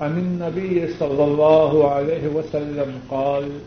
[0.00, 3.60] عن النبي صلى الله عليه وسلم قال،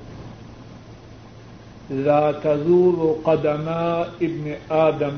[1.89, 5.13] لا تزول قدما ابن آدم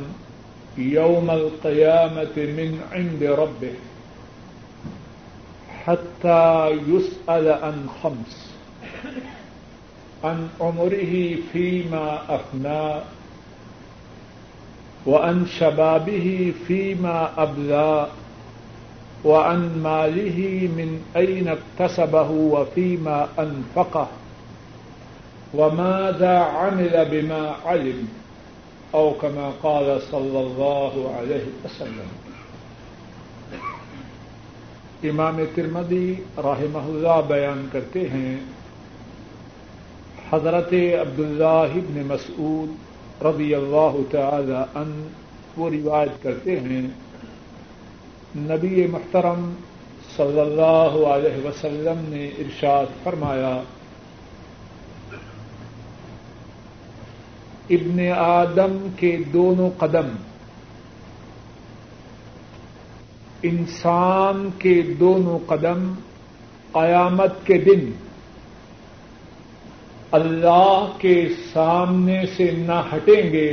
[0.78, 3.74] يوم القيامة من عند ربه
[5.86, 8.52] حتى يسأل عن خمس،
[10.24, 13.02] عن عمره فيما أفنى،
[15.06, 18.08] وعن شبابه فيما أبلى
[19.24, 24.08] وعن ماله من أين اكتسبه وفيما أنفقه
[25.54, 28.08] وماذا عمل بما علم
[28.94, 32.10] او كما قال صلى الله عليه وسلم.
[35.04, 38.38] امام ترمدی رحمہ اللہ بیان کرتے ہیں،
[40.32, 45.08] حضرت عبداللہ ابن مسعود رضی اللہ تعالی ان
[45.58, 46.88] وہ روایت کرتے ہیں
[48.36, 49.44] نبی محترم
[50.16, 53.54] صلی اللہ علیہ وسلم نے ارشاد فرمایا،
[57.70, 60.08] ابن آدم کے دونوں قدم،
[63.44, 65.94] انسان کے دونوں قدم
[66.72, 67.92] قیامت کے دن
[70.12, 71.16] اللہ کے
[71.54, 73.50] سامنے سے نہ ہٹیں گے،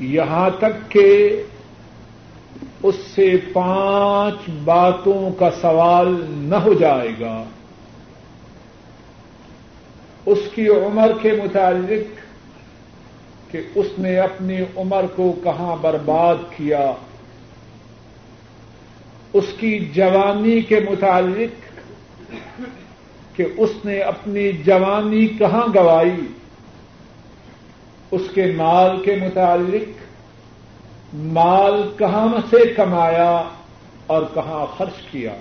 [0.00, 1.06] یہاں تک کہ
[2.86, 7.44] اس سے پانچ باتوں کا سوال نہ ہو جائے گا۔
[10.26, 12.20] اس کی عمر کے متعلق
[13.52, 16.92] کہ اس نے اپنی عمر کو کہاں برباد کیا۔
[19.32, 21.78] اس کی جوانی کے متعلق
[23.36, 26.26] کہ اس نے اپنی جوانی کہاں گوائی۔
[28.10, 29.95] اس کے مال کے متعلق
[31.14, 33.48] مال کہاں سے کمایا
[34.06, 35.34] اور کہاں خرچ کیا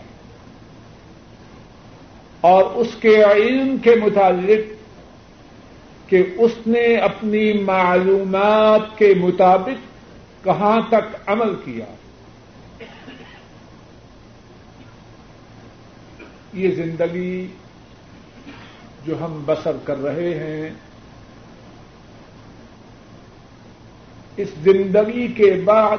[2.41, 4.75] اور اس کے علم کے متعلق
[6.09, 11.85] کہ اس نے اپنی معلومات کے مطابق کہاں تک عمل کیا۔
[16.53, 17.47] یہ زندگی
[19.05, 20.69] جو ہم بسر کر رہے ہیں
[24.37, 25.97] اس زندگی کے بعد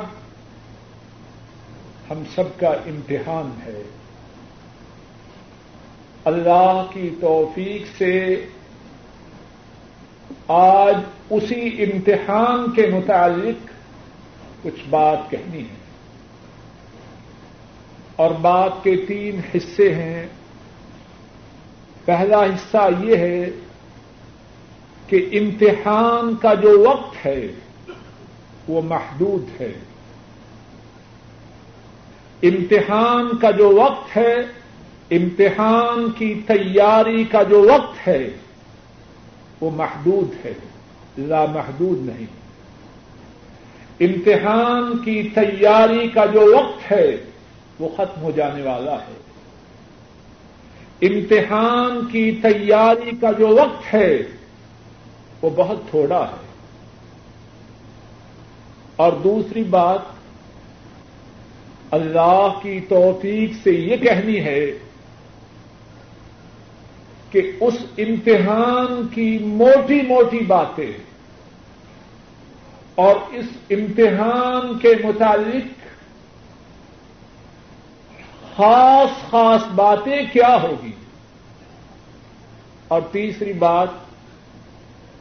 [2.11, 3.83] ہم سب کا امتحان ہے۔
[6.25, 8.47] اللہ کی توفیق سے
[10.49, 10.97] آج
[11.31, 13.71] اسی امتحان کے متعلق
[14.63, 15.77] کچھ بات کہنی ہے۔
[18.17, 20.27] اور بات کے تین حصے ہیں۔
[22.05, 23.51] پہلا حصہ یہ ہے
[25.07, 27.47] کہ امتحان کا جو وقت ہے
[28.69, 29.73] وہ محدود ہے۔
[32.43, 34.35] امتحان کا جو وقت ہے،
[35.11, 38.31] امتحان کی تیاری کا جو وقت ہے،
[39.61, 40.53] وہ محدود ہے،
[41.19, 42.27] لا محدود نہیں۔
[44.01, 47.17] امتحان کی تیاری کا جو وقت ہے،
[47.79, 49.17] وہ ختم ہو جانے والا ہے۔
[51.03, 54.23] امتحان کی تیاری کا جو وقت ہے،
[55.43, 56.46] وہ بہت تھوڑا ہے۔
[58.97, 59.99] اور دوسری بات،
[61.91, 64.67] اللہ کی توفیق سے یہ کہنی ہے
[67.31, 70.93] کہ اس امتحان کی موٹی موٹی باتیں
[72.95, 75.85] اور اس امتحان کے متعلق
[78.57, 80.93] خاص خاص باتیں کیا ہوگی؟
[82.89, 83.89] اور تیسری بات،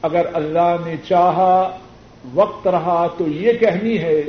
[0.01, 1.77] اگر اللہ نے چاہا
[2.33, 4.21] وقت رہا تو یہ کہنی ہے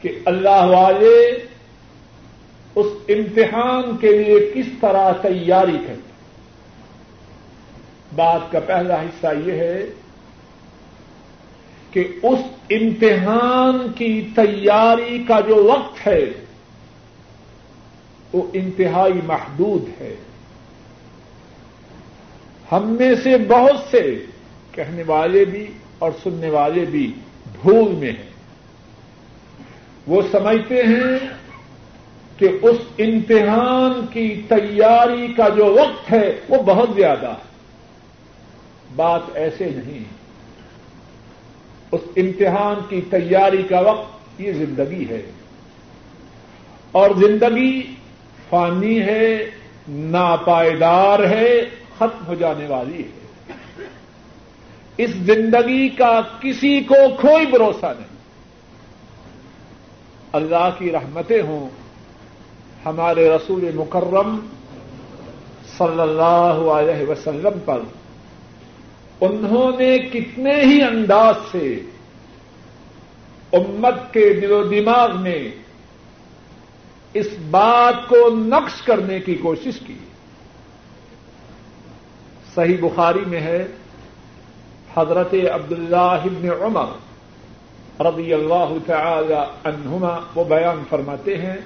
[0.00, 1.46] کہ اللہ والے
[2.74, 6.06] اس امتحان کے لیے کس طرح تیاری کرتے
[8.14, 9.86] بات کا پہلا حصہ یہ ہے
[11.90, 12.38] کہ اس
[12.70, 16.24] امتحان کی تیاری کا جو وقت ہے،
[18.32, 20.14] وہ انتہائی محدود ہے۔
[22.72, 24.24] ہم میں سے بہت سے
[24.72, 25.66] کہنے والے بھی
[25.98, 27.12] اور سننے والے بھی
[27.62, 28.30] بھول میں ہیں۔
[30.06, 31.28] وہ سمجھتے ہیں
[32.36, 37.46] کہ اس امتحان کی تیاری کا جو وقت ہے وہ بہت زیادہ ہے۔
[38.96, 40.04] بات ایسے نہیں
[41.92, 45.22] اس امتحان کی تیاری کا وقت یہ زندگی ہے۔
[46.92, 47.94] اور زندگی
[48.48, 49.50] فانی ہے،
[49.88, 51.60] ناپائیدار ہے،
[51.98, 53.25] ختم ہو جانے والی ہے۔
[54.96, 58.16] اس زندگی کا کسی کو کوئی بھروسہ نہیں۔
[60.32, 61.68] اللہ کی رحمتیں ہوں۔
[62.86, 64.38] ہمارے رسول مکرم
[65.78, 67.80] صلی اللہ علیہ وسلم پر۔
[69.20, 71.80] انہوں نے کتنے ہی انداز سے
[73.52, 75.48] امت کے دل و دماغ میں
[77.14, 79.96] اس بات کو نقش کرنے کی کوشش کی۔
[82.54, 83.66] صحیح بخاری میں ہے۔
[84.96, 86.88] حضرت عبداللہ ابن عمر
[88.04, 91.56] رضی اللہ تعالی عنہما وہ بیان فرماتے ہیں،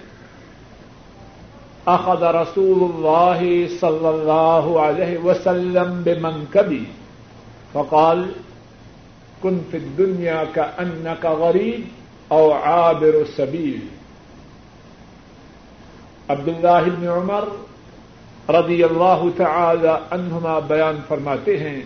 [1.86, 3.40] اخذ رسول اللہ
[3.80, 6.84] صلی اللہ علیہ وسلم بمنکبی
[7.72, 8.22] فقال،
[9.42, 13.86] کن فی الدنیا کا ان کا غریب او عابر السبیل
[16.28, 17.44] عبداللہ ابن عمر
[18.52, 21.80] رضی اللہ تعالی عنہما بیان فرماتے ہیں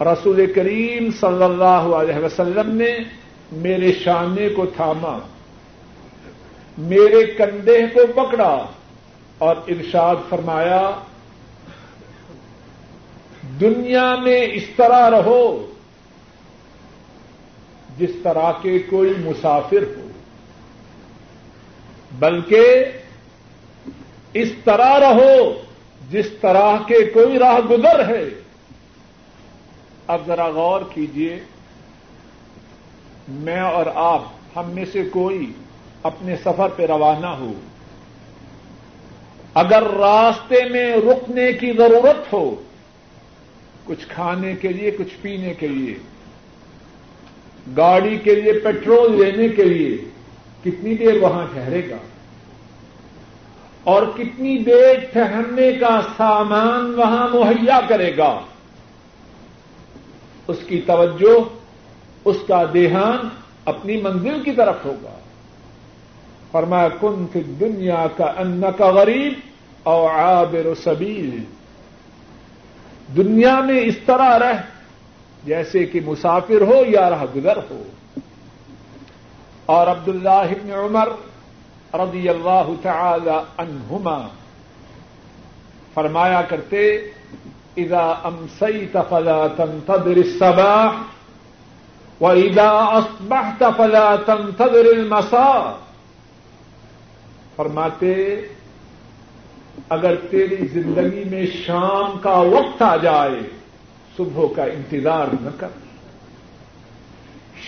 [0.00, 2.90] رسول کریم صلی اللہ علیہ وسلم نے
[3.52, 5.18] میرے شانے کو تھاما،
[6.78, 8.66] میرے کندھے کو پکڑا
[9.38, 10.90] اور ارشاد فرمایا،
[13.60, 15.66] دنیا میں اس طرح رہو
[17.98, 20.08] جس طرح کے کوئی مسافر ہو،
[22.18, 22.84] بلکہ
[24.34, 25.62] اس طرح رہو
[26.10, 28.24] جس طرح کے کوئی راہ گزر ہے۔
[30.08, 31.38] اب ذرا غور کیجیے
[33.28, 34.24] میں اور آپ،
[34.56, 35.52] ہم میں سے کوئی
[36.02, 37.52] اپنے سفر پہ روانہ ہو۔
[39.54, 42.54] اگر راستے میں رکنے کی ضرورت ہو،
[43.84, 45.94] کچھ کھانے کے لیے، کچھ پینے کے لیے،
[47.76, 49.96] گاڑی کے لیے، پیٹرول لینے کے لیے،
[50.64, 51.96] کتنی دیر وہاں ٹھہرے گا؟
[53.84, 58.40] اور کتنی دیر ٹھہرنے کا سامان وہاں مہیا کرے گا؟
[60.48, 61.40] اس کی توجہ،
[62.24, 63.28] اس کا دیہان
[63.64, 65.18] اپنی منزل کی طرف ہوگا۔
[66.50, 69.32] فرمایا، کن فی دنیا کا ان کا غریب
[69.82, 71.44] اور عابر و سبیل.
[73.16, 74.62] دنیا میں اس طرح رہ،
[75.44, 77.82] جیسے کہ مسافر ہو یا راہ گزر ہو۔
[79.66, 81.08] اور عبد اللہ عمر
[81.94, 84.28] رضی اللہ تعالی عنہما
[85.94, 86.98] فرمایا کرتے
[87.76, 90.90] اذا امسيت فلا تنتظر الصباح
[92.20, 95.76] واذا اصبحت فلا تنتظر المساء.
[97.56, 98.40] فرماتے،
[99.88, 103.40] اگر تیری زندگی میں شام کا وقت آ جائے،
[104.16, 105.68] صبح کا انتظار نہ کر۔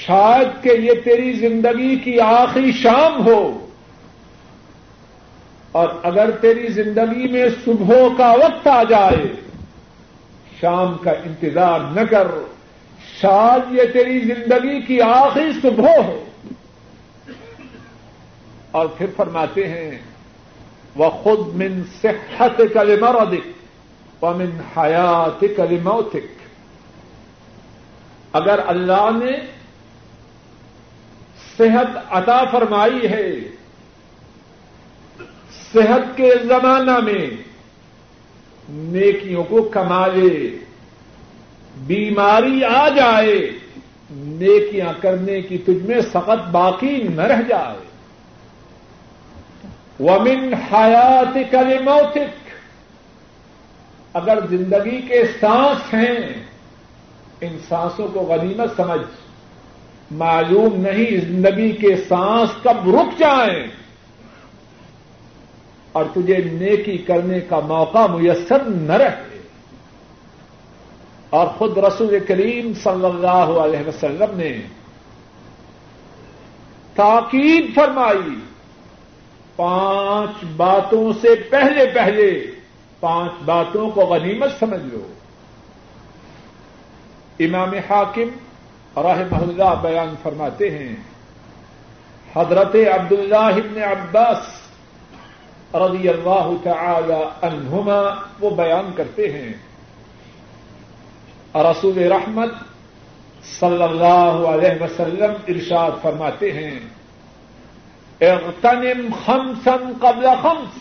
[0.07, 3.67] شاید کہ یہ تیری زندگی کی آخری شام ہو۔
[5.73, 9.40] اور اگر تیری زندگی میں صبح کا وقت آ جائے
[10.61, 12.27] شام کا انتظار نہ کر
[13.21, 16.25] شاید یہ تیری زندگی کی آخری صبح ہو۔
[18.71, 19.99] اور پھر فرماتے ہیں
[20.97, 26.41] وہ خود من صحت کل مرضک و من حیات کل موتک
[28.33, 29.33] اگر اللہ نے
[31.57, 33.33] صحت عطا فرمائی ہے،
[35.73, 37.50] صحت کے زمانہ میں
[38.73, 40.59] نیکیوں کو کما لے
[41.87, 43.51] بیماری آ جائے،
[44.11, 47.91] نیکیاں کرنے کی تجھ میں سخت باقی نہ رہ جائے۔
[50.01, 52.51] ومن حیات کل موتک
[54.13, 56.19] اگر زندگی کے سانس ہیں،
[57.41, 59.07] ان سانسوں کو غنیمت سمجھ۔
[60.11, 63.80] معلوم نہیں زندگی کے سانس کب رک جائیں۔
[65.93, 69.41] اور تجھے نیکی کرنے کا موقع میسر نہ رہے۔
[71.31, 74.63] اور خود رسول کریم صلی اللہ علیہ وسلم نے
[76.95, 78.41] تاکید فرمائی،
[79.57, 82.47] پانچ باتوں سے پہلے پہلے
[83.01, 85.07] پانچ باتوں کو غنیمت سمجھ لو۔
[87.39, 88.29] امام حاکم
[88.97, 90.97] رحمہ اللہ بیان فرماتے ہیں،
[92.37, 94.60] حضرت عبداللہ ابن عباس
[95.75, 99.53] رضی اللہ تعالی عنہما وہ بیان کرتے ہیں۔
[101.55, 102.51] رسول رحمت
[103.61, 106.81] صلی اللہ علیہ وسلم ارشاد فرماتے ہیں۔
[108.21, 110.79] اغتنم خمسن قبل خمس۔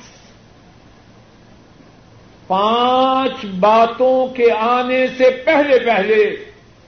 [2.48, 6.36] پانچ باتوں کے آنے سے پہلے پہلے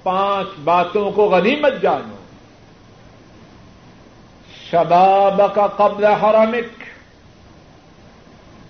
[0.04, 2.16] پانچ باتوں کو غنیمت جانو۔
[4.72, 6.91] شباب کا قبل حرمک۔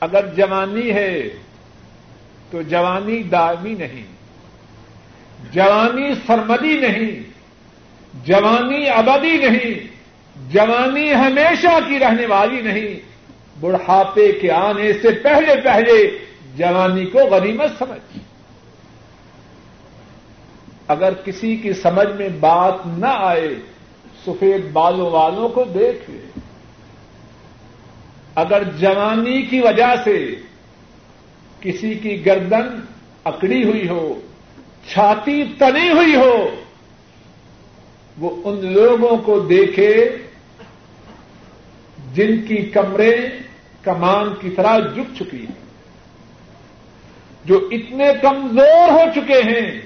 [0.01, 1.29] اگر جوانی ہے
[2.51, 4.03] تو جوانی دائمی نہیں،
[5.51, 7.24] جوانی سرمدی نہیں،
[8.25, 9.88] جوانی ابدی نہیں،
[10.51, 13.12] جوانی ہمیشہ کی رہنے والی نہیں۔
[13.60, 16.17] بڑھاپے کے آنے سے پہلے پہلے
[16.58, 18.17] جوانی کو غنیمت سمجھ۔
[20.88, 23.55] اگر کسی کی سمجھ میں بات نہ آئے،
[24.25, 26.39] سفید بالوں والوں کو دیکھ لے۔
[28.35, 30.17] اگر جوانی کی وجہ سے
[31.61, 32.67] کسی کی گردن
[33.25, 34.19] اکڑی ہوئی ہو،
[34.88, 36.50] چھاتی تنی ہوئی ہو،
[38.17, 39.93] وہ ان لوگوں کو دیکھے
[42.13, 43.15] جن کی کمرے
[43.81, 45.59] کمان کی طرح جھک چکی ہیں،
[47.45, 49.81] جو اتنے کمزور ہو چکے ہیں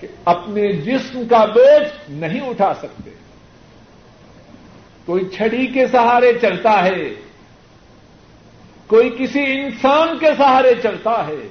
[0.00, 3.10] کہ اپنے جسم کا بوجھ نہیں اٹھا سکتے۔
[5.06, 7.14] کوئی چھڑی کے سہارے چلتا ہے،
[8.86, 11.48] کوئی کسی انسان کے سہارے چلتا ہے،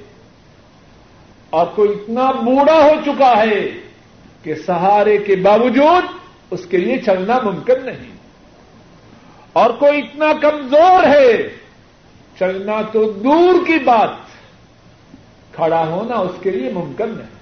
[1.50, 3.67] اور کوئی اتنا بوڑھا ہو چکا ہے
[4.43, 6.03] کہ سہارے کے باوجود
[6.51, 8.12] اس کے لیے چلنا ممکن نہیں۔
[9.53, 11.48] اور کوئی اتنا کمزور ہے،
[12.39, 14.10] چلنا تو دور کی بات،
[15.55, 17.39] کھڑا ہونا اس کے لیے ممکن نہیں۔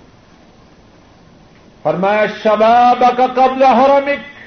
[1.83, 4.38] فرمایا شباب کا قبل حرمک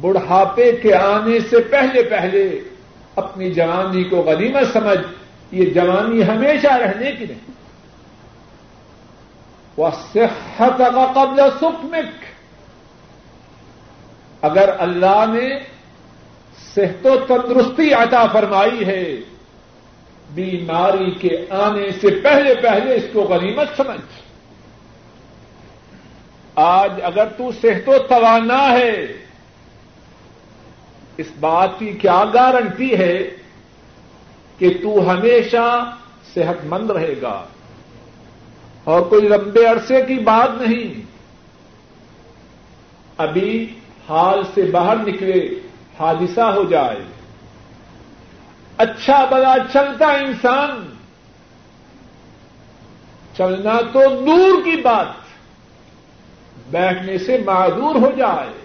[0.00, 2.60] بڑھاپے کے آنے سے پہلے پہلے
[3.16, 4.98] اپنی جوانی کو غنیمت سمجھ،
[5.52, 7.50] یہ جوانی ہمیشہ رہنے کی نہیں۔
[9.76, 12.24] وہ صحت کا قبل سکمک
[14.42, 15.58] اگر اللہ نے
[16.74, 19.16] صحت و تندرستی عطا فرمائی ہے،
[20.34, 24.20] بیماری کے آنے سے پہلے پہلے اس کو غنیمت سمجھ۔
[26.54, 29.06] آج اگر تو صحت و توانا ہے
[31.20, 33.30] اس بات کی کیا گارنٹی ہے
[34.58, 35.96] کہ تو ہمیشہ
[36.34, 37.44] صحت مند رہے گا
[38.84, 41.00] اور کوئی لمبے عرصے کی بات نہیں
[43.16, 43.74] ابھی
[44.08, 45.48] حال سے باہر نکلے،
[46.00, 47.02] حادثہ ہو جائے۔
[48.76, 50.94] اچھا بلا چلتا انسان۔
[53.36, 55.06] چلنا تو دور کی بات۔
[56.70, 58.59] بیٹھنے سے معذور ہو جائے۔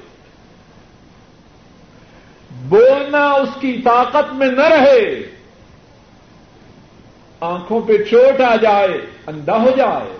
[2.55, 5.21] بولنا اس کی طاقت میں نہ رہے۔
[7.39, 10.17] آنکھوں پہ چوٹ آ جائے، اندھا ہو جائے۔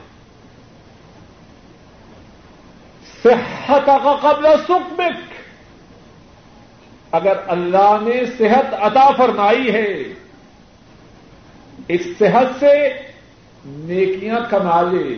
[3.24, 5.34] صحت کا قبل سکمک،
[7.12, 10.04] اگر اللہ نے صحت عطا فرمائی ہے،
[11.88, 12.90] اس صحت سے
[13.66, 15.18] نیکیاں کما لے،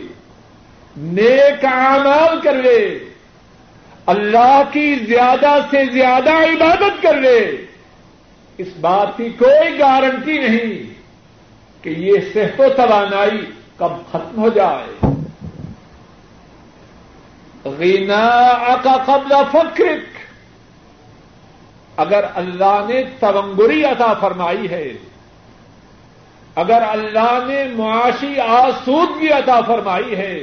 [0.98, 3.00] نیک اعمال کر لے۔
[4.08, 7.66] اللہ کی زیادہ سے زیادہ عبادت کر لے
[8.58, 10.94] اس بات کی کوئی گارنٹی نہیں
[11.84, 13.46] کہ یہ صحت و توانائی
[13.78, 15.08] کب ختم ہو جائے۔
[17.66, 20.18] غینا کا قبل فکرک۔
[22.00, 24.94] اگر اللہ نے تونگری عطا فرمائی ہے،
[26.56, 30.40] اگر اللہ نے معاشی آسودگی عطا فرمائی ہے،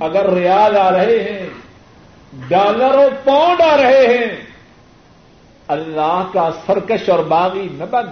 [0.00, 1.46] اگر ریال آ رہے ہیں
[2.32, 4.46] ڈالر و پاؤنڈ آ رہے ہیں۔
[5.68, 8.06] اللہ کا سرکش اور باغی نہ بن۔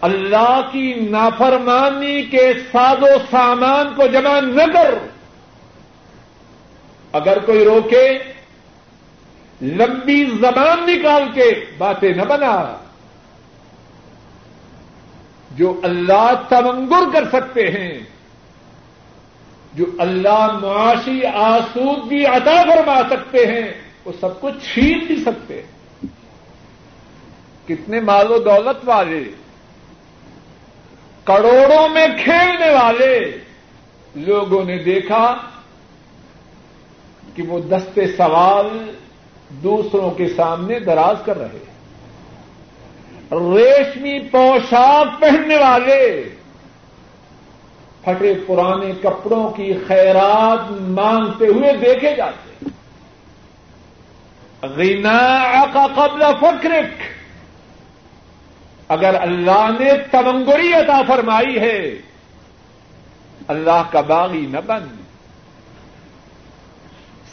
[0.00, 4.94] اللہ کی نافرمانی کے ساد و سامان کو جمع نہ کر۔
[7.12, 8.18] اگر کوئی روکے،
[9.62, 12.76] لمبی زبان نکال کے باتیں نہ بنا۔
[15.50, 18.11] جو اللہ تمنگر کر سکتے ہیں
[19.74, 23.72] جو اللہ معاشی آسودگی عطا فرما سکتے ہیں،
[24.04, 26.06] وہ سب کچھ چھین بھی سکتے ہیں۔
[27.66, 29.24] کتنے مال و دولت والے،
[31.24, 33.38] کروڑوں میں کھیلنے والے
[34.14, 35.34] لوگوں نے دیکھا
[37.34, 38.94] کہ وہ دستے سوال
[39.48, 41.58] دوسروں کے سامنے دراز کر رہے
[43.32, 46.31] ریشمی پوشاک پہننے والے
[48.04, 52.64] پھٹے پرانے کپڑوں کی خیرات مانگتے ہوئے دیکھے جاتے
[54.62, 57.02] غنا کا قبل فکرک
[58.88, 61.94] اگر اللہ نے تمنگری عطا فرمائی ہے،
[63.48, 64.84] اللہ کا باغی نہ بن۔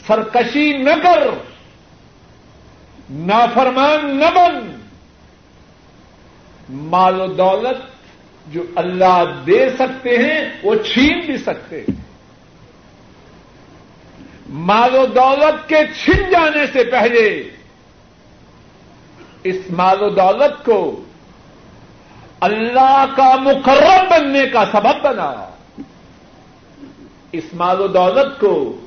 [0.08, 1.28] سرکشی نہ کر۔
[3.10, 4.82] نافرمان نہ بن۔
[6.70, 7.99] مال و دولت
[8.52, 11.96] جو اللہ دے سکتے ہیں، وہ چھین بھی سکتے ہیں۔
[14.50, 17.50] مال و دولت کے چھن جانے سے پہلے
[19.44, 21.04] اس مال و دولت کو
[22.40, 25.50] اللہ کا مقرر بننے کا سبب بنا۔
[27.32, 28.80] اس مال و دولت کو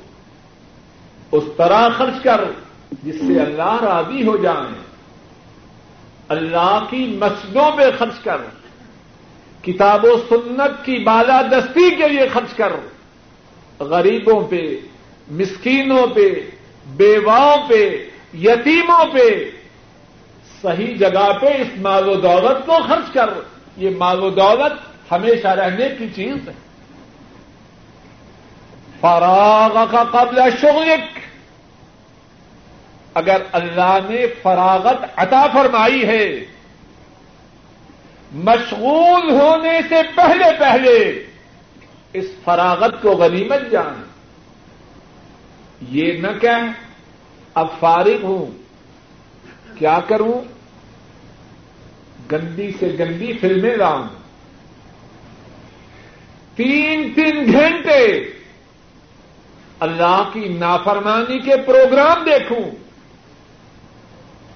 [1.31, 2.43] اس طرح خرچ کر
[3.03, 4.83] جس سے اللہ راضی ہو جائیں۔
[6.27, 8.37] اللہ کی مسجدوں پہ خرچ کر۔
[9.63, 12.73] کتاب و سنت کی بالادستی کے لیے خرچ کر
[13.79, 14.77] غریبوں پہ،
[15.31, 16.49] مسکینوں پہ،
[16.85, 19.51] بیواؤں پہ، یتیموں پہ
[20.61, 23.29] صحیح جگہ پہ اس مال و دولت کو خرچ کر۔
[23.77, 24.73] یہ مال و دولت
[25.11, 26.53] ہمیشہ رہنے کی چیز ہے۔
[29.01, 31.19] فراغ کا قبل شغلک۔
[33.13, 36.45] اگر اللہ نے فراغت عطا فرمائی ہے
[38.33, 41.23] مشغول ہونے سے پہلے پہلے
[42.13, 44.03] اس فراغت کو غنیمت جان۔
[45.89, 46.47] یہ نہ کہ
[47.53, 48.45] اب فارغ ہوں۔
[49.77, 50.41] کیا کروں؟
[52.31, 54.03] گندی سے گندی فلمیں لاؤں
[56.55, 58.23] تین تین گھنٹے
[59.79, 62.71] اللہ کی نافرمانی کے پروگرام دیکھوں۔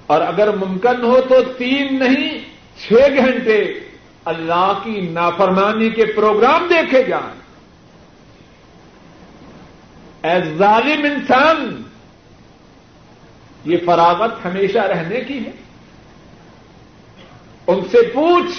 [0.07, 2.46] اور اگر ممکن ہو تو تین نہیں
[2.79, 3.79] چھ گھنٹے
[4.25, 7.37] اللہ کی نافرمانی کے پروگرام دیکھے جائیں
[10.23, 11.81] اے ظالم انسان،
[13.65, 15.51] یہ فراغت ہمیشہ رہنے کی ہے۔
[17.67, 18.53] ان سے پوچھ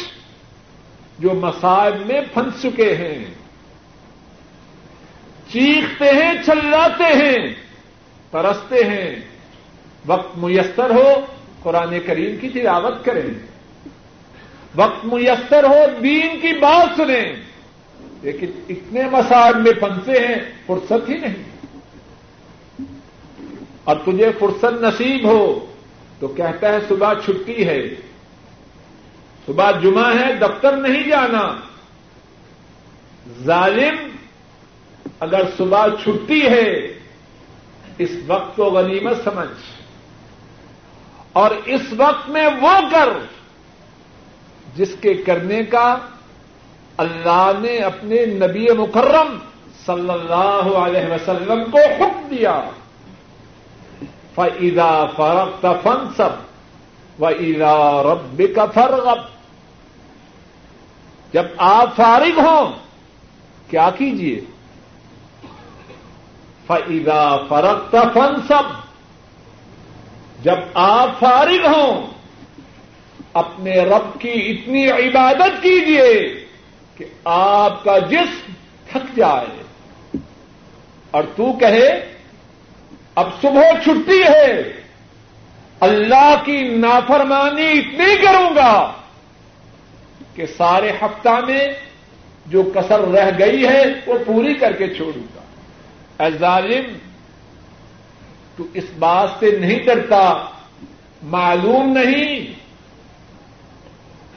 [1.19, 3.25] جو مسائل میں پھنس چکے ہیں۔
[5.53, 7.55] چیختے ہیں، چلاتے ہیں
[8.31, 9.17] ترستے ہیں۔
[10.07, 11.27] وقت میسر ہو،
[11.63, 13.58] قرآن کریم کی تلاوت کریں۔
[14.77, 17.33] وقت میسر ہو، دین کی بات سنیں۔
[18.23, 20.35] لیکن اتنے مسائل میں پھنسے ہیں،
[20.67, 21.67] فرصت ہی نہیں۔
[23.85, 25.67] اور تجھے فرصت نصیب ہو،
[26.21, 27.83] تو کہتا ہے صبح چھٹی ہے۔
[29.47, 31.55] صبح جمعہ ہے، دفتر نہیں جانا۔
[33.45, 34.09] ظالم،
[35.21, 36.99] اگر صبح چھٹی ہے،
[37.99, 39.83] اس وقت کو غنیمت سمجھ۔
[41.33, 43.38] اور اس وقت میں وہ کر۔
[44.79, 45.87] جس کے کرنے کا
[46.97, 49.39] اللہ نے اپنے نبی مکرم
[49.87, 52.61] صلی اللہ علیہ وسلم کو حکم دیا۔
[54.35, 59.21] فعیدا فرق فن سب و عیدا رب کا فرغب
[61.33, 62.73] جب آپ فارغ ہوں،
[63.71, 64.41] کیا کیجیے
[66.67, 68.67] فعیدا فرق فن سب
[70.43, 72.18] جب آپ فارغ ہوں
[73.33, 76.45] اپنے رب کی اتنی عبادت کیجیے
[76.97, 78.53] کہ آپ کا جسم
[78.91, 79.63] تھک جائے۔
[81.11, 82.15] اور تو کہے،
[83.15, 84.63] اب صبح چھٹی ہے،
[85.81, 88.93] اللہ کی نافرمانی اتنی کروں گا
[90.35, 91.69] کہ سارے ہفتہ میں
[92.47, 95.41] جو کسر رہ گئی ہے، وہ پوری کر کے چھوڑوں گا۔
[96.25, 96.99] اے ظالم،
[98.57, 100.45] تو اس بات سے نہیں ڈرتا،
[101.23, 102.58] معلوم نہیں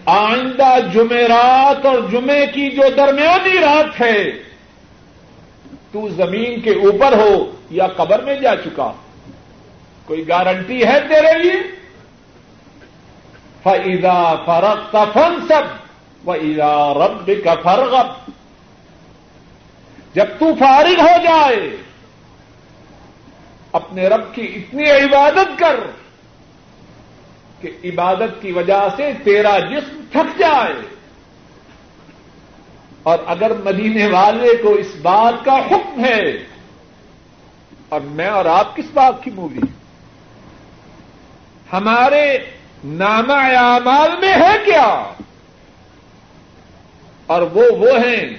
[0.06, 4.24] آئندہ جمعرات اور جمعے کی جو درمیانی رات ہے،
[5.92, 8.92] تو زمین کے اوپر ہو یا قبر میں جا چکا۔
[10.06, 11.62] کوئی گارنٹی ہے تیرے لیے؟
[13.64, 18.30] فعیدا فرق فن سب و ایدا رب کا فرغب
[20.16, 21.76] جب تو فارغ ہو جائے،
[23.72, 25.76] اپنے رب کی اتنی عبادت کر
[27.62, 30.74] کہ عبادت کی وجہ سے تیرا جسم تھک جائے۔
[33.04, 36.22] اور اگر مدینے والے کو اس بات کا حکم ہے،
[37.90, 39.60] اور میں اور آپ کس بات کی مووی؟
[41.74, 42.38] ہمارے
[42.84, 45.14] نام اعمال میں ہے کیا؟
[47.26, 48.30] اور وہ وہ ہیں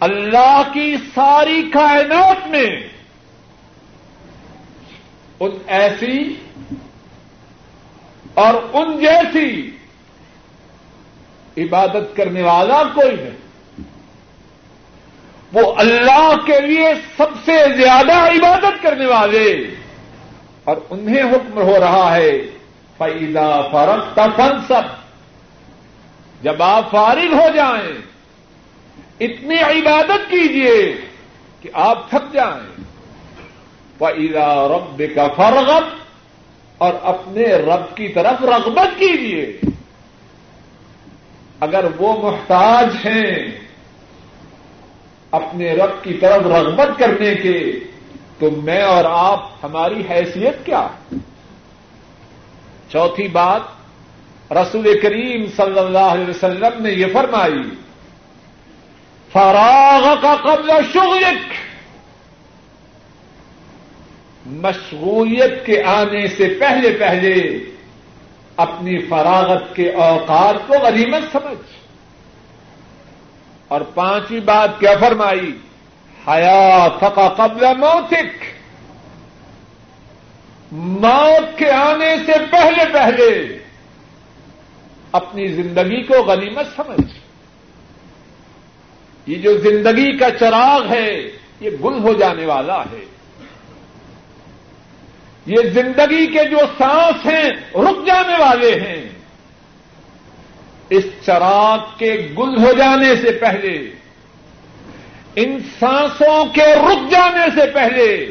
[0.00, 2.88] اللہ کی ساری کائنات میں۔
[5.40, 6.34] ان ایسی
[8.38, 9.70] اور ان جیسی
[11.56, 13.30] عبادت کرنے والا کوئی نہیں۔
[15.52, 19.74] وہ اللہ کے لیے سب سے زیادہ عبادت کرنے والے۔
[20.64, 22.32] اور انہیں حکم ہو رہا ہے
[22.98, 24.82] فیضا فرق تفن سب
[26.42, 27.92] جب آپ فارغ ہو جائیں،
[29.20, 30.94] اتنی عبادت کیجیے
[31.60, 32.84] کہ آپ تھک جائیں۔
[34.00, 36.07] وَإِلَىٰ رَبِّكَ فَرْغَبْ۔
[36.78, 39.60] اور اپنے رب کی طرف رغبت کیجیے۔
[41.60, 43.58] اگر وہ محتاج ہیں
[45.30, 47.80] اپنے رب کی طرف رغبت کرنے کے،
[48.38, 50.86] تو میں اور آپ، ہماری حیثیت کیا؟
[52.88, 53.60] چوتھی بات،
[54.52, 57.70] رسول کریم صلی اللہ علیہ وسلم نے یہ فرمائی
[59.32, 61.67] فراغ کا قبل شغلک۔
[64.48, 67.58] مشغولیت کے آنے سے پہلے پہلے
[68.56, 71.78] اپنی فراغت کے اوقات کو غنیمت سمجھ۔
[73.68, 75.58] اور پانچویں بات کیا فرمائی؟
[76.28, 78.44] حیا کا قبل موتک۔
[80.72, 83.58] موت کے آنے سے پہلے پہلے
[85.12, 87.12] اپنی زندگی کو غنیمت سمجھ۔
[89.26, 91.22] یہ جو زندگی کا چراغ ہے،
[91.60, 93.17] یہ گل ہو جانے والا ہے۔
[95.48, 99.08] یہ زندگی کے جو سانس ہیں، رک جانے والے ہیں۔
[100.90, 103.90] اس چراغ کے گل ہو جانے سے پہلے،
[105.36, 108.26] ان سانسوں کے رک جانے سے پہلے،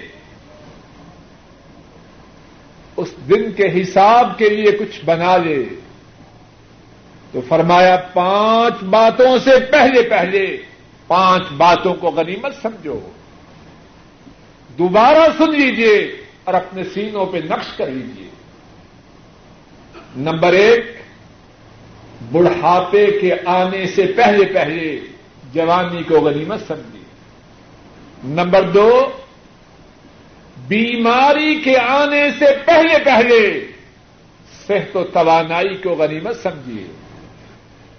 [2.98, 5.64] اس دن کے حساب کے لیے کچھ بنا لے۔
[7.32, 10.58] تو فرمایا، پانچ باتوں سے پہلے پہلے،
[11.08, 13.00] پانچ باتوں کو غنیمت سمجھو۔
[14.78, 18.30] دوبارہ سن لیجیے اور اپنے سینوں پہ نقش کر لیجیے
[20.16, 20.86] نمبر ایک،
[22.32, 25.00] بڑھاپے کے آنے سے پہلے پہلے
[25.54, 27.04] جوانی کو غنیمت سمجھیے۔
[28.24, 29.10] نمبر دو،
[30.68, 33.68] بیماری کے آنے سے پہلے پہلے
[34.68, 36.88] صحت و توانائی کو غنیمت سمجھیے۔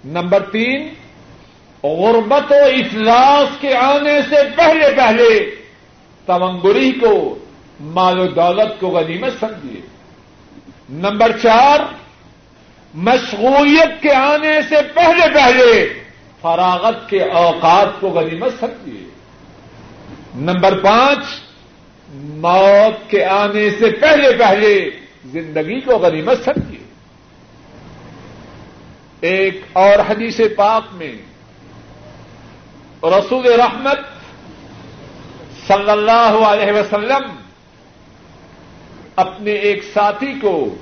[0.05, 0.89] نمبر تین،
[1.83, 5.55] غربت و افلاس کے آنے سے پہلے پہلے
[6.25, 7.39] تونگری کو
[7.79, 9.81] مال و دولت کو غنیمت سمجھیے۔
[10.89, 11.79] نمبر چار،
[12.93, 15.93] مشغولیت کے آنے سے پہلے پہلے
[16.41, 19.09] فراغت کے اوقات کو غنیمت سمجھیے۔
[20.35, 21.19] نمبر پانچ،
[22.13, 24.89] موت کے آنے سے پہلے پہلے
[25.25, 26.79] زندگی کو غنیمت سمجھیے۔
[29.21, 31.13] ایک اور حدیث پاک میں
[33.03, 33.99] رسول رحمت
[35.67, 37.38] صلی اللہ علیہ وسلم
[39.19, 40.75] اپنے ایک ساتھی کو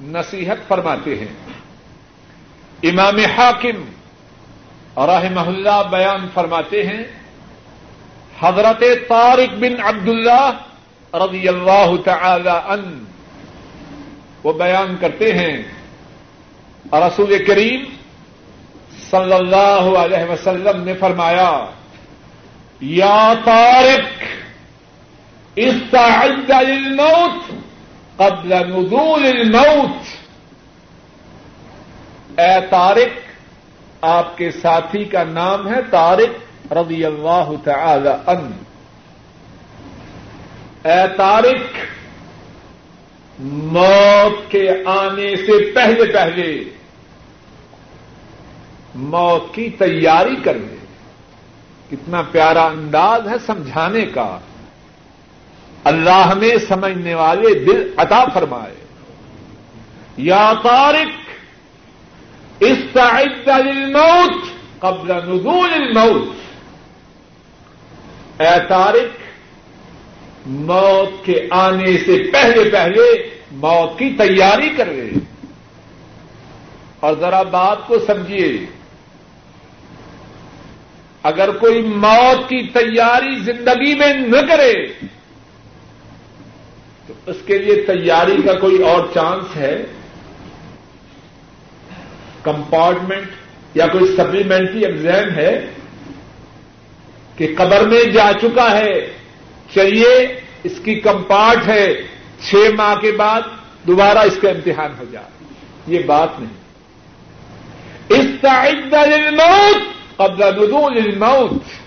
[0.00, 1.32] نصیحت فرماتے ہیں۔
[2.82, 3.78] امام حاکم
[4.96, 7.02] رحمہ اللہ بیان فرماتے ہیں،
[8.40, 13.04] حضرت طارق بن عبد اللہ رضی اللہ تعالی ان
[14.44, 15.56] وہ بیان کرتے ہیں،
[16.92, 17.84] رسول کریم
[19.10, 21.52] صلی اللہ علیہ وسلم نے فرمایا،
[22.80, 24.22] یا طارق،
[25.56, 27.59] استعد للموت
[28.20, 29.96] قبل نزول الموت۔
[32.40, 33.12] اے طارق،
[34.00, 38.52] آپ کے ساتھی کا نام ہے طارق رضی اللہ تعالی ان
[40.84, 41.62] اے طارق،
[43.40, 46.64] موت کے آنے سے پہلے پہلے
[48.94, 50.76] موت کی تیاری کر لے
[51.90, 54.38] کتنا پیارا انداز ہے سمجھانے کا۔
[55.84, 58.74] اللہ میں سمجھنے والے دل عطا فرمائے۔
[60.16, 61.30] یا طارق،
[62.60, 64.32] استعد للموت
[64.78, 66.36] قبل نزول الموت۔
[68.40, 69.18] اے طارق،
[70.46, 75.10] موت کے آنے سے پہلے پہلے موت کی تیاری کر رہے
[77.00, 78.66] اور ذرا بات کو سمجھیے۔
[81.22, 84.72] اگر کوئی موت کی تیاری زندگی میں نہ کرے
[87.26, 89.84] اس کے لیے تیاری کا کوئی اور چانس ہے؟
[92.42, 93.26] کمپارٹمنٹ
[93.74, 95.70] یا کوئی سپلیمنٹری ایگزام ہے
[97.36, 99.12] کہ قبر میں جا چکا ہے،
[99.74, 101.94] چلیے اس کی کمپارٹ ہے،
[102.50, 103.40] چھ ماہ کے بعد
[103.86, 105.44] دوبارہ اس کا امتحان ہو جائے۔
[105.86, 106.60] یہ بات نہیں۔
[108.08, 109.82] استعد للموت
[110.16, 111.79] قبل نزول الموت۔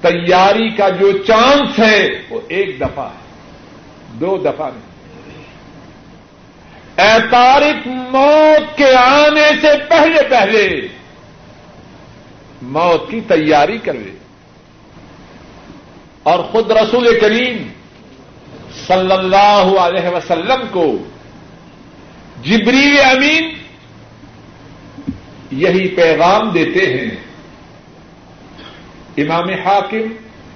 [0.00, 3.30] تیاری کا جو چانس ہے وہ ایک دفعہ ہے،
[4.12, 4.90] دو دفعہ نہیں۔
[7.00, 10.88] اے تارک موت کے آنے سے پہلے پہلے
[12.62, 14.10] موت کی تیاری کر لے۔
[16.22, 17.68] اور خود رسول کریم
[18.86, 20.96] صلی اللہ علیہ وسلم کو
[22.42, 23.54] جبریل امین
[25.50, 27.29] یہی پیغام دیتے ہیں۔
[29.22, 30.06] امام حاکم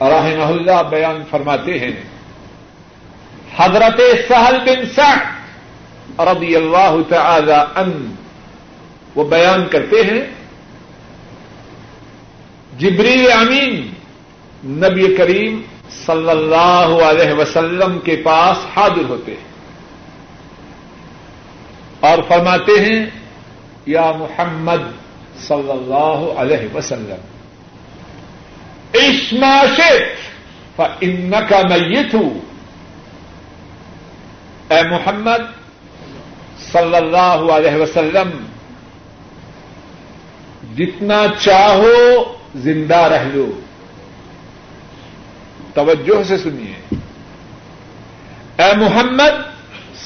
[0.03, 1.97] رحمہ اللہ بیان فرماتے ہیں،
[3.57, 7.91] حضرت سہل بن سعد رضی اللہ تعالی ان
[9.15, 10.21] وہ بیان کرتے ہیں،
[12.79, 13.75] جبریل امین
[14.85, 15.61] نبی کریم
[15.97, 19.53] صلی اللہ علیہ وسلم کے پاس حاضر ہوتے ہیں
[22.09, 23.01] اور فرماتے ہیں،
[23.87, 24.83] یا محمد
[25.47, 27.33] صلی اللہ علیہ وسلم
[28.95, 30.03] اشماشت
[31.01, 32.41] ان کا میت ہوں
[34.69, 35.41] اے محمد
[36.73, 38.31] صلی اللہ علیہ وسلم،
[40.77, 43.61] جتنا چاہو زندہ رہ لو۔
[45.75, 46.95] توجہ سے سنیے۔
[48.63, 49.43] اے محمد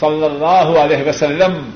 [0.00, 1.70] صلی اللہ علیہ وسلم،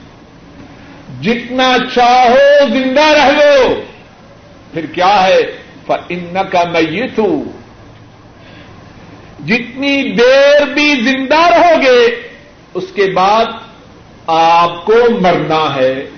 [1.21, 3.83] جتنا چاہو زندہ رہ لو۔
[4.73, 7.45] پھر کیا ہے؟ ان کا میت ہوں
[9.47, 12.29] جتنی دیر بھی زندہ رہو گے،
[12.75, 13.45] اس کے بعد
[14.27, 16.11] آپ کو مرنا ہے۔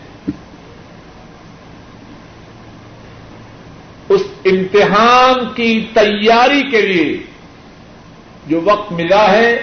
[4.08, 7.16] اس امتحان کی تیاری کے لیے
[8.46, 9.62] جو وقت ملا ہے،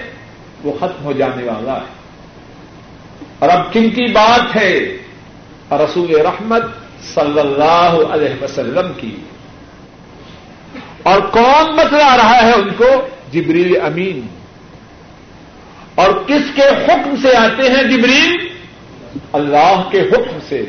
[0.64, 2.02] وہ ختم ہو جانے والا ہے۔
[3.38, 4.78] اور اب کن کی بات ہے؟
[5.70, 6.62] رسول رحمت
[7.14, 9.16] صلی اللہ علیہ وسلم کی۔
[11.02, 12.84] اور کون بتلا رہا ہے ان کو؟
[13.32, 14.26] جبریل امین۔
[15.94, 18.48] اور کس کے حکم سے آتے ہیں جبریل؟
[19.32, 20.64] اللہ کے حکم سے۔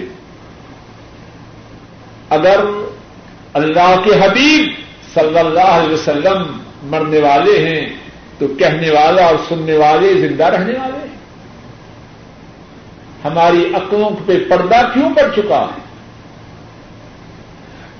[2.29, 2.59] اگر
[3.53, 4.73] اللہ کے حبیب
[5.13, 7.89] صلی اللہ علیہ وسلم مرنے والے ہیں،
[8.39, 11.15] تو کہنے والا اور سننے والے زندہ رہنے والے ہیں۔
[13.25, 15.83] ہماری عقلوں پہ پردہ کیوں پڑ چکا ہے؟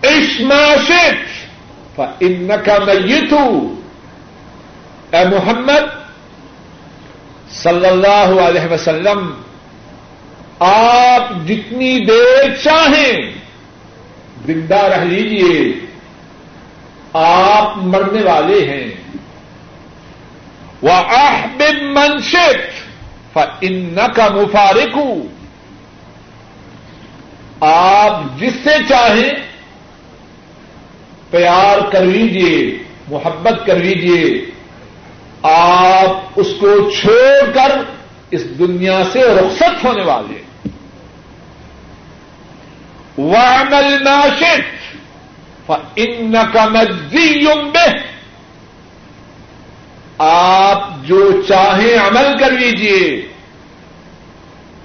[0.08, 1.33] عشماشت
[1.98, 3.34] ان کا میت
[5.16, 6.04] اے محمد
[7.52, 9.42] صلی اللہ علیہ وسلم،
[10.60, 13.34] آپ جتنی دیر چاہیں
[14.46, 15.86] زندہ رہ لیجیے
[17.14, 18.92] آپ مرنے والے ہیں۔
[20.82, 24.98] وہ آحب منشت ان کا مفارق۔
[27.64, 29.53] آپ جس سے چاہیں
[31.34, 34.46] پیار کر لیجیے محبت کر لیجیے
[35.44, 37.82] آپ اس کو چھوڑ کر
[38.32, 40.42] اس دنیا سے رخصت ہونے والے۔
[43.18, 47.46] وعمل ناشت ان کا مزی
[50.18, 53.28] آپ جو چاہیں عمل کر لیجیے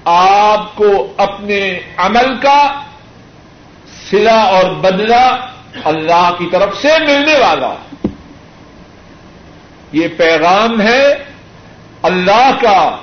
[0.05, 2.81] آپ کو اپنے عمل کا
[4.11, 5.37] سلا اور بدلا
[5.85, 7.75] اللہ کی طرف سے ملنے والا۔
[9.93, 11.25] یہ پیغام ہے
[12.03, 12.97] اللہ کا،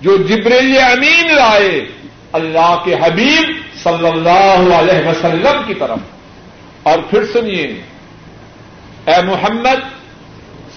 [0.00, 1.86] جو جبریل امین لائے
[2.32, 5.98] اللہ کے حبیب صلی اللہ علیہ وسلم کی طرف۔
[6.82, 7.82] اور پھر سنیے،
[9.06, 9.82] اے محمد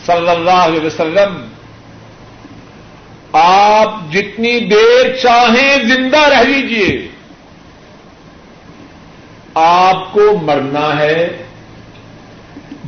[0.05, 1.47] صلی اللہ علیہ وسلم،
[3.33, 7.07] آپ جتنی دیر چاہیں زندہ رہ لیجیے
[9.53, 11.43] آپ کو مرنا ہے۔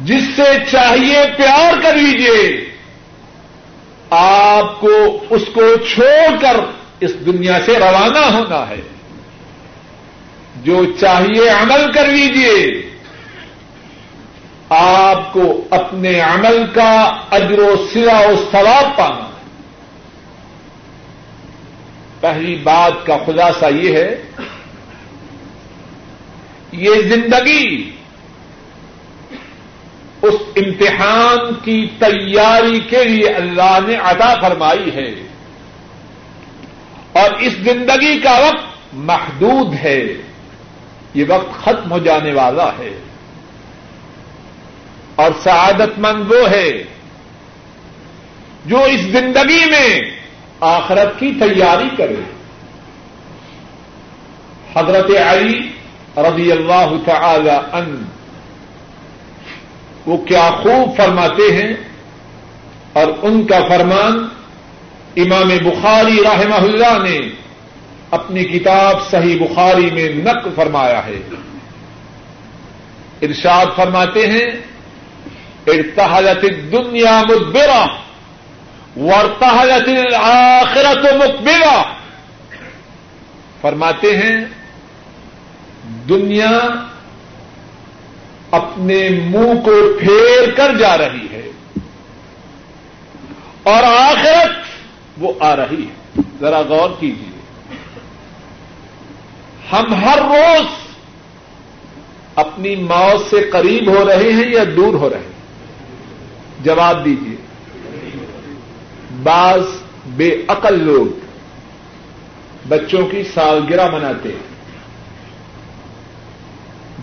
[0.04, 2.70] جس سے چاہیے پیار کر لیجیے
[4.10, 5.62] آپ کو اس کو
[5.94, 6.56] چھوڑ کر
[7.00, 8.82] اس دنیا سے روانہ ہونا ہے۔
[10.56, 12.90] جو چاہیے عمل کر لیجیے
[14.70, 17.02] آپ کو اپنے عمل کا
[17.32, 19.30] اجر و سلا و ثواب پانا
[22.20, 24.22] پہلی بات کا خلاصہ یہ ہے
[26.78, 27.92] یہ زندگی
[30.22, 35.10] اس امتحان کی تیاری کے لیے اللہ نے ادا فرمائی ہے
[37.14, 40.02] اور اس زندگی کا وقت محدود ہے
[41.14, 42.94] یہ وقت ختم ہو جانے والا ہے
[45.16, 46.70] اور سعادت مند وہ ہے
[48.66, 49.90] جو اس زندگی میں
[50.60, 52.22] آخرت کی تیاری کرے
[54.76, 55.60] حضرت علی
[56.18, 58.06] رضی اللہ تعالی ان
[60.06, 61.74] وہ کیا خوب فرماتے ہیں
[62.94, 64.28] اور ان کا فرمان
[65.16, 67.20] امام بخاری رحمہ اللہ نے
[68.12, 71.20] اپنی کتاب صحیح بخاری میں نقل فرمایا ہے۔
[73.22, 74.46] ارشاد فرماتے ہیں،
[75.68, 77.86] ارتحلت الدنیا مدبرہ
[78.98, 81.84] ورتحلت الآخرت مقبرہ
[83.62, 84.46] فرماتے ہیں
[86.10, 86.60] دنیا
[88.52, 91.52] اپنے منہ کو پھیر کر جا رہی ہے
[93.64, 94.52] اور آخرت
[95.18, 97.36] وہ آ رہی ہے۔ ذرا غور کیجیے۔
[99.72, 100.66] ہم ہر روز
[102.36, 105.36] اپنی موت سے قریب ہو رہے ہیں یا دور ہو رہے ہیں؟
[106.64, 107.36] جواب دیجیے۔
[109.24, 109.62] بعض
[110.08, 111.20] بے عقل لوگ
[112.68, 114.55] بچوں کی سالگرہ مناتے ہیں۔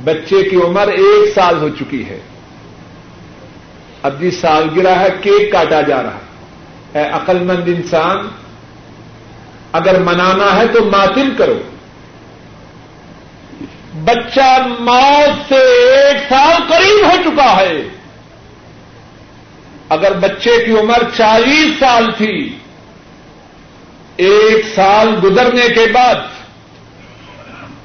[0.05, 2.21] بچے کی عمر ایک سال ہو چکی ہے۔
[4.03, 6.19] اب جی سالگرہ ہے، کیک کاٹا جا رہا
[6.95, 8.17] ہے۔ عقل مند انسان،
[9.73, 11.63] اگر منانا ہے تو ماتم کرو۔
[14.05, 17.83] بچہ موت سے ایک سال قریب ہو چکا ہے۔
[19.89, 22.59] اگر بچے کی عمر چالیس سال تھی،
[24.17, 26.15] ایک سال گزرنے کے بعد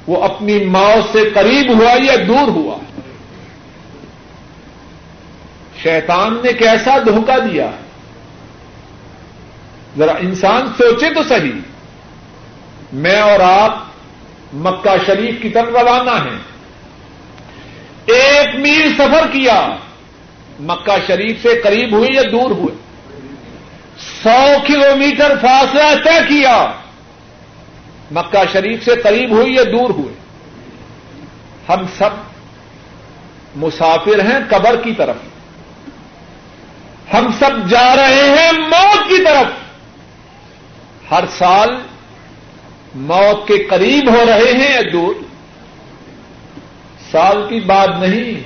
[0.08, 2.76] وہ اپنی موت سے قریب ہوا یا دور ہوا؟
[5.82, 7.70] شیطان نے کیسا دھوکہ دیا،
[9.98, 11.60] ذرا انسان سوچے تو صحیح،
[12.92, 13.76] میں اور آپ
[14.52, 16.38] مکہ شریف کی طرف روانہ ہیں۔
[18.06, 19.68] ایک میل سفر کیا،
[20.60, 22.74] مکہ شریف سے قریب ہوئے یا دور ہوئے
[24.22, 26.72] سو کلو میٹر فاصلہ طے کیا۔
[28.10, 30.14] مکہ شریف سے قریب ہوئی یا دور ہوئے
[31.68, 32.10] ہم سب
[33.56, 35.16] مسافر ہیں قبر کی طرف۔
[37.14, 39.46] ہم سب جا رہے ہیں موت کی طرف۔
[41.10, 41.68] ہر سال
[42.94, 45.14] موت کے قریب ہو رہے ہیں یا دور؟
[47.10, 48.40] سال کی بات نہیں،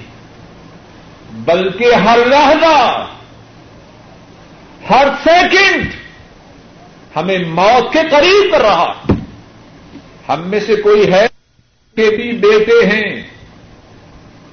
[1.32, 3.06] بلکہ ہر لہجہ
[4.90, 5.90] ہر سیکنڈ
[7.16, 8.92] ہمیں موت کے قریب کر رہا
[10.32, 11.26] ہم میں سے کوئی ہے
[11.96, 13.22] کے بھی بیٹے ہیں،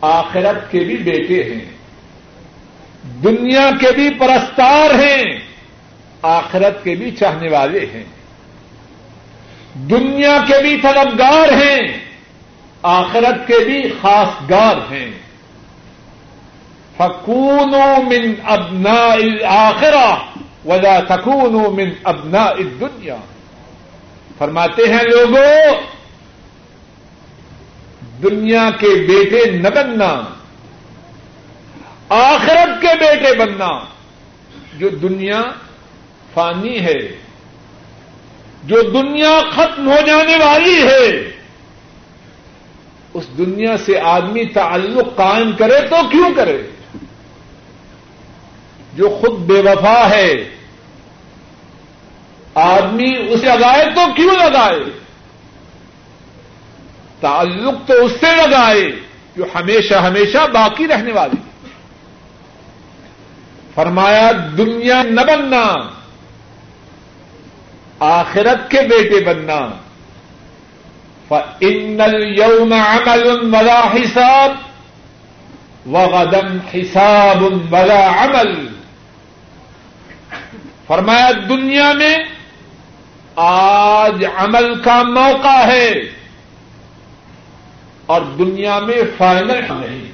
[0.02, 1.65] آخرت کے بھی بیٹے ہیں۔
[3.24, 5.39] دنیا کے بھی پرستار ہیں،
[6.22, 8.04] آخرت کے بھی چاہنے والے ہیں۔
[9.74, 12.00] دنیا کے بھی طلبگار ہیں،
[12.84, 15.12] آخرت کے بھی خاص گار ہیں۔
[16.98, 17.72] فکون
[18.10, 19.15] من ابنا
[19.48, 20.15] آخرا
[20.65, 23.15] وجہ سکون من ابنا دنیا
[24.39, 25.82] فرماتے ہیں لوگوں
[28.23, 30.21] دنیا کے بیٹے نہ بننا،
[32.10, 33.69] آخرت کے بیٹے بننا،
[34.73, 35.41] جو دنیا
[36.34, 36.99] فانی ہے،
[38.63, 41.34] جو دنیا ختم ہو جانے والی ہے،
[43.13, 46.62] اس دنیا سے آدمی تعلق قائم کرے تو کیوں کرے؟
[48.93, 50.59] جو خود بے وفا ہے
[52.56, 54.80] آدمی اسے لگائے تو کیوں لگائے؟
[57.20, 58.92] تعلق تو اس سے لگائے
[59.36, 61.38] جو ہمیشہ ہمیشہ باقی رہنے والی
[63.76, 65.74] فرمایا، دنیا نہ بننا،
[68.00, 69.70] آخرت کے بیٹے بننا۔
[71.60, 72.00] ان
[72.38, 74.52] یوم عمل ولا حساب
[75.86, 78.68] وغدم حساب ولا عمل۔
[80.88, 82.18] فرمایا، دنیا میں
[83.41, 85.93] آج عمل کا موقع ہے
[88.06, 90.12] اور دنیا میں فائنل نہیں۔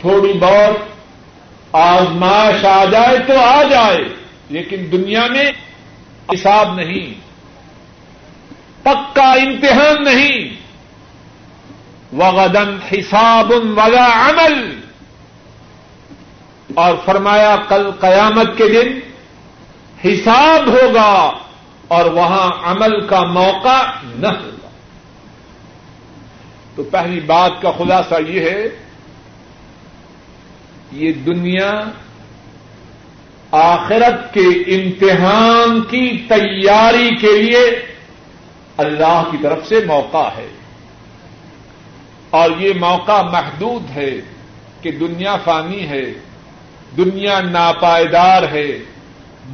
[0.00, 0.88] تھوڑی بہت
[1.72, 4.04] آزمائش آ جائے تو آ جائے،
[4.48, 5.52] لیکن دنیا میں
[6.32, 7.14] حساب نہیں،
[8.82, 10.56] پکا امتحان نہیں۔
[12.12, 14.80] وغدن حساب ولا عمل۔
[16.74, 18.98] اور فرمایا، کل قیامت کے دن
[20.04, 21.32] حساب ہوگا۔
[21.88, 24.68] اور وہاں عمل کا موقع نہ ہوگا
[26.74, 28.66] تو پہلی بات کا خلاصہ یہ ہے،
[30.92, 31.82] یہ دنیا
[33.50, 37.86] آخرت کے امتحان کی تیاری کے لیے
[38.76, 40.48] اللہ کی طرف سے موقع ہے۔
[42.30, 44.10] اور یہ موقع محدود ہے
[44.82, 46.04] کہ دنیا فانی ہے،
[46.96, 48.78] دنیا ناپائیدار ہے۔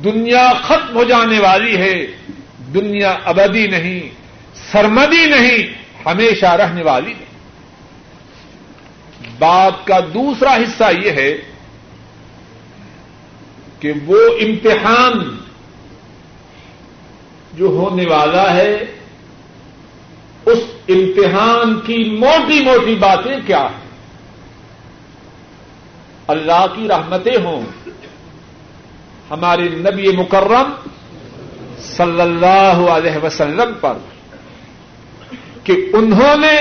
[0.05, 2.07] دنیا ختم ہو جانے والی ہے۔
[2.74, 4.00] دنیا ابدی نہیں،
[4.72, 7.33] سرمدی نہیں، ہمیشہ رہنے والی نہیں۔
[9.38, 11.37] بات کا دوسرا حصہ یہ ہے
[13.81, 15.37] کہ وہ امتحان
[17.52, 18.85] جو ہونے والا ہے،
[20.46, 23.83] اس امتحان کی موٹی موٹی باتیں کیا ہیں؟
[26.27, 27.62] اللہ کی رحمتیں ہوں۔
[29.33, 30.72] ہمارے نبی مکرم
[31.78, 33.92] صلی اللہ علیہ وسلم پر
[35.64, 36.60] کہ انہوں نے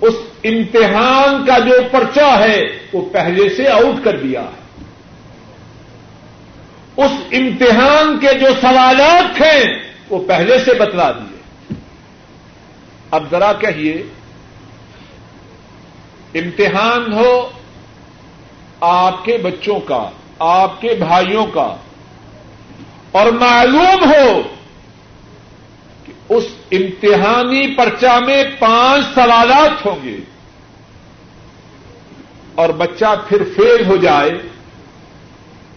[0.00, 0.14] اس
[0.44, 2.62] امتحان کا جو پرچہ ہے
[2.92, 4.62] وہ پہلے سے آؤٹ کر دیا ہے۔
[6.96, 9.78] اس امتحان کے جو سوالات تھے
[10.08, 11.74] وہ پہلے سے بتلا دیے۔
[13.10, 14.02] اب ذرا کہیے،
[16.34, 17.50] امتحان ہو
[18.80, 20.10] آپ کے بچوں کا۔
[20.42, 21.74] آپ کے بھائیوں کا
[23.12, 24.42] اور معلوم ہو
[26.04, 30.16] کہ اس امتحانی پرچہ میں پانچ سوالات ہوں گے
[32.54, 34.30] اور بچہ پھر فیل ہو جائے،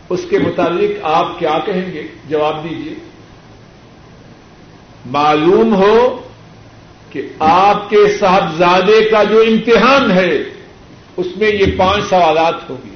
[0.10, 2.96] اس کے متعلق آپ کیا کہیں گے؟ جواب دیجیے
[5.12, 5.96] معلوم ہو
[7.10, 10.32] کہ آپ کے صاحبزادے کا جو امتحان ہے،
[11.18, 12.95] اس میں یہ پانچ سوالات ہوگی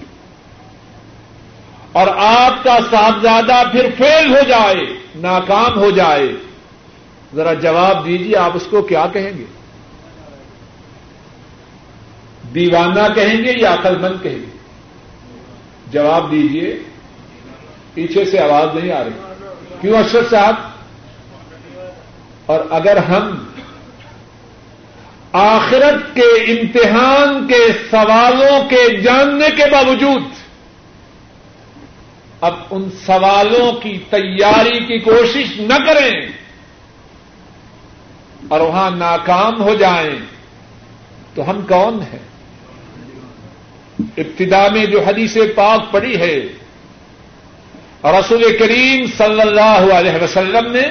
[1.92, 6.32] اور آپ کا صاحبزادہ پھر فیل ہو جائے، ناکام ہو جائے۔
[7.36, 9.46] ذرا جواب دیجیے آپ اس کو کیا کہیں گے؟
[12.56, 14.58] دیوانہ کہیں گے یا عقل مند کہیں گے؟
[15.92, 16.80] جواب دیجیے
[17.94, 19.46] پیچھے سے آواز نہیں آ رہی۔
[19.82, 20.56] کیوں اشرف صاحب؟
[22.46, 23.44] اور اگر ہم
[25.34, 30.24] آخرت کے امتحان کے سوالوں کے جاننے کے باوجود
[32.42, 36.22] اب ان سوالوں کی تیاری کی کوشش نہ کریں
[38.48, 40.20] اور وہاں ناکام ہو جائیں
[41.34, 42.20] تو ہم کون ہیں؟
[44.18, 46.48] ابتدا میں جو حدیث پاک پڑی ہے،
[48.04, 50.82] رسول کریم صلی اللہ علیہ وسلم نے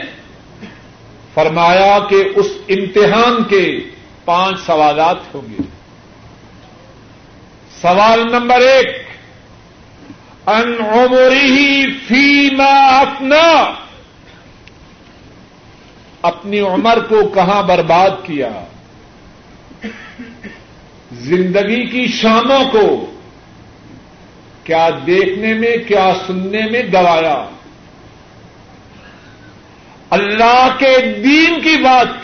[1.34, 3.80] فرمایا کہ اس امتحان کے
[4.24, 5.62] پانچ سوالات ہوں گے۔
[7.82, 9.07] سوال نمبر ایک
[10.48, 13.72] ان عمری فیما اپنا
[16.22, 18.64] اپنی عمر کو کہاں برباد کیا؟
[21.12, 23.10] زندگی کی شاموں کو
[24.64, 27.44] کیا دیکھنے میں، کیا سننے میں گوایا؟
[30.10, 32.14] اللہ کے دین کی بات،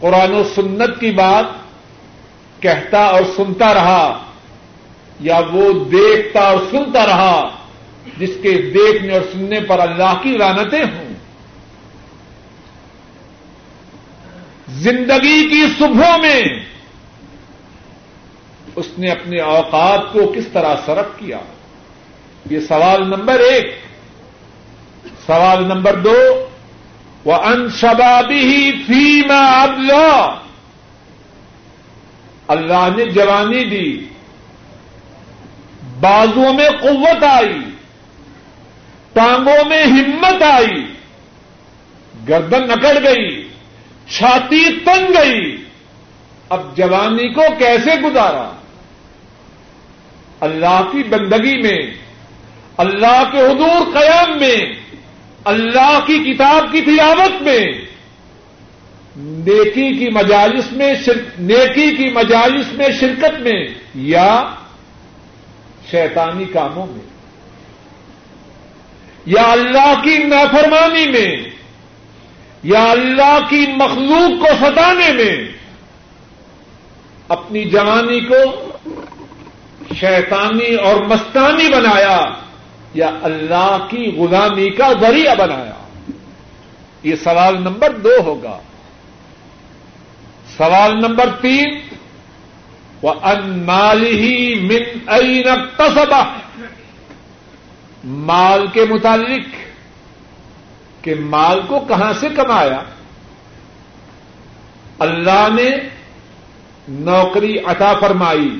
[0.00, 1.44] قرآن و سنت کی بات
[2.62, 4.31] کہتا اور سنتا رہا۔
[5.22, 7.50] یا وہ دیکھتا اور سنتا رہا
[8.18, 11.12] جس کے دیکھنے اور سننے پر اللہ کی رانتیں ہوں۔
[14.68, 16.42] زندگی کی صبحوں میں
[18.76, 21.38] اس نے اپنے اوقات کو کس طرح سرف کیا؟
[22.50, 23.78] یہ سوال نمبر ایک۔
[25.26, 26.48] سوال نمبر دو۔
[27.24, 30.34] وہ ان شبابی ہی فیم ابلا
[32.48, 34.04] اللہ نے جوانی دی۔
[36.02, 37.58] بازو میں قوت آئی،
[39.12, 40.82] ٹانگوں میں ہمت آئی،
[42.28, 43.48] گردن نکل گئی،
[44.08, 45.56] چھاتی تن گئی۔
[46.48, 48.50] اب جوانی کو کیسے گزارا؟
[50.40, 51.78] اللہ کی بندگی میں،
[52.76, 54.56] اللہ کے حضور قیام میں،
[55.44, 57.66] اللہ کی کتاب کی تلاوت میں۔
[59.16, 60.94] نیکی کی مجالس میں
[61.38, 64.42] نیکی کی مجالس میں شرکت میں، یا
[65.90, 67.04] شیطانی کاموں میں،
[69.26, 71.36] یا اللہ کی نافرمانی میں،
[72.62, 75.48] یا اللہ کی مخلوق کو ستانے میں،
[77.28, 78.68] اپنی جوانی کو
[80.00, 82.20] شیطانی اور مستانی بنایا،
[82.94, 85.74] یا اللہ کی غلامی کا ذریعہ بنایا۔
[87.02, 88.58] یہ سوال نمبر دو ہوگا۔
[90.56, 91.80] سوال نمبر تین
[93.02, 93.68] وہ ان
[94.02, 95.42] ہی من این
[95.76, 96.24] تصبہ
[98.04, 99.46] مال کے متعلق
[101.04, 102.82] کہ مال کو کہاں سے کمایا؟
[104.98, 105.70] اللہ نے
[106.88, 108.58] نوکری عطا فرمائی۔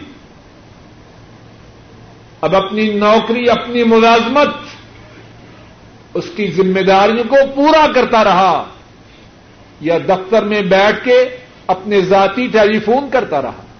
[2.40, 4.48] اب اپنی نوکری، اپنی ملازمت،
[6.14, 8.64] اس کی ذمہ داریوں کو پورا کرتا رہا
[9.80, 11.24] یا دفتر میں بیٹھ کے
[11.66, 13.71] اپنے ذاتی ٹیلی فون کرتا رہا۔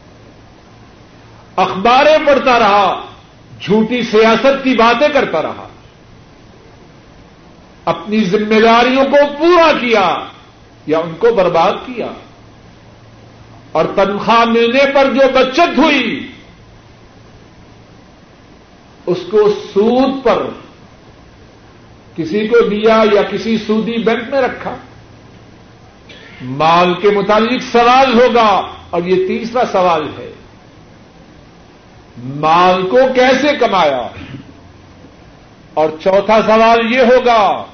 [1.56, 3.06] اخباریں پڑھتا رہا،
[3.60, 5.68] جھوٹی سیاست کی باتیں کرتا رہا۔
[7.84, 10.18] اپنی ذمہ داریوں کو پورا کیا
[10.86, 12.06] یا ان کو برباد کیا۔
[13.72, 16.32] اور تنخواہ ملنے پر جو بچت ہوئی،
[19.06, 20.46] اس کو سود پر
[22.16, 24.76] کسی کو دیا یا کسی سودی بینک میں رکھا۔
[26.42, 30.31] مال کے متعلق سوال ہوگا اور یہ تیسرا سوال ہے۔
[32.18, 34.08] مال کو کیسے کمایا؟
[35.74, 37.64] اور چوتھا سوال یہ ہوگا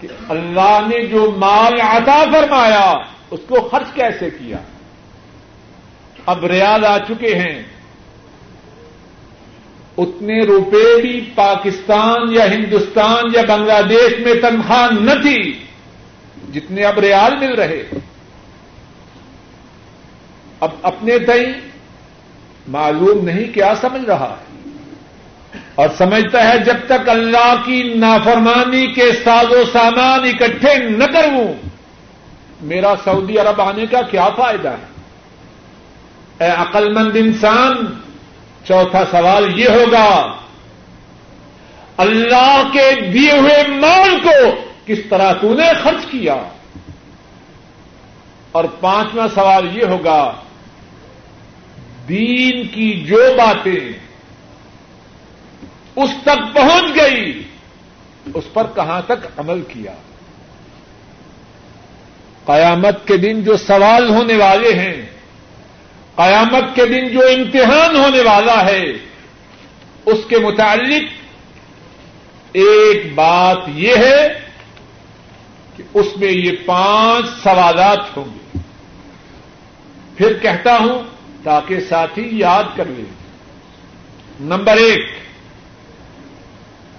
[0.00, 2.94] کہ اللہ نے جو مال عطا فرمایا،
[3.30, 4.56] اس کو خرچ کیسے کیا؟
[6.26, 7.62] اب ریاض آ چکے ہیں۔
[9.98, 15.64] اتنے روپے بھی پاکستان یا ہندوستان یا بنگلہ دیش میں تنخواہ نہ تھی،
[16.52, 17.82] جتنے اب ریال مل رہے۔
[20.60, 21.44] اب اپنے تئی
[22.68, 24.52] معلوم نہیں کیا سمجھ رہا ہے۔
[25.74, 31.52] اور سمجھتا ہے جب تک اللہ کی نافرمانی کے ساز و سامان اکٹھے نہ کروں،
[32.60, 34.92] میرا سعودی عرب آنے کا کیا فائدہ ہے؟
[36.38, 37.72] اے عقل مند انسان،
[38.64, 40.32] چوتھا سوال یہ ہوگا،
[41.96, 46.36] اللہ کے دیے ہوئے مال کو کس طرح تو نے خرچ کیا؟
[48.52, 50.32] اور پانچواں سوال یہ ہوگا
[52.08, 53.98] دین کی جو باتیں
[55.96, 57.42] اس تک پہنچ گئی،
[58.34, 59.92] اس پر کہاں تک عمل کیا؟
[62.44, 65.06] قیامت کے دن جو سوال ہونے والے ہیں،
[66.16, 68.84] قیامت کے دن جو امتحان ہونے والا ہے،
[70.06, 71.02] اس کے متعلق
[72.52, 74.40] ایک بات یہ ہے
[75.76, 78.58] کہ اس میں یہ پانچ سوالات ہوں گے۔
[80.16, 81.11] پھر کہتا ہوں
[81.42, 83.22] تاکہ ساتھی یاد کر لیں۔
[84.40, 85.06] نمبر ایک،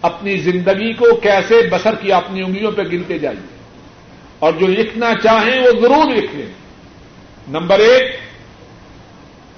[0.02, 3.58] اپنی زندگی کو کیسے بسر کیا، اپنی انگلیوں پہ گنتے جائیے۔
[4.40, 6.52] اور جو لکھنا چاہیں وہ ضرور لکھ لیں۔
[7.48, 8.20] نمبر ایک،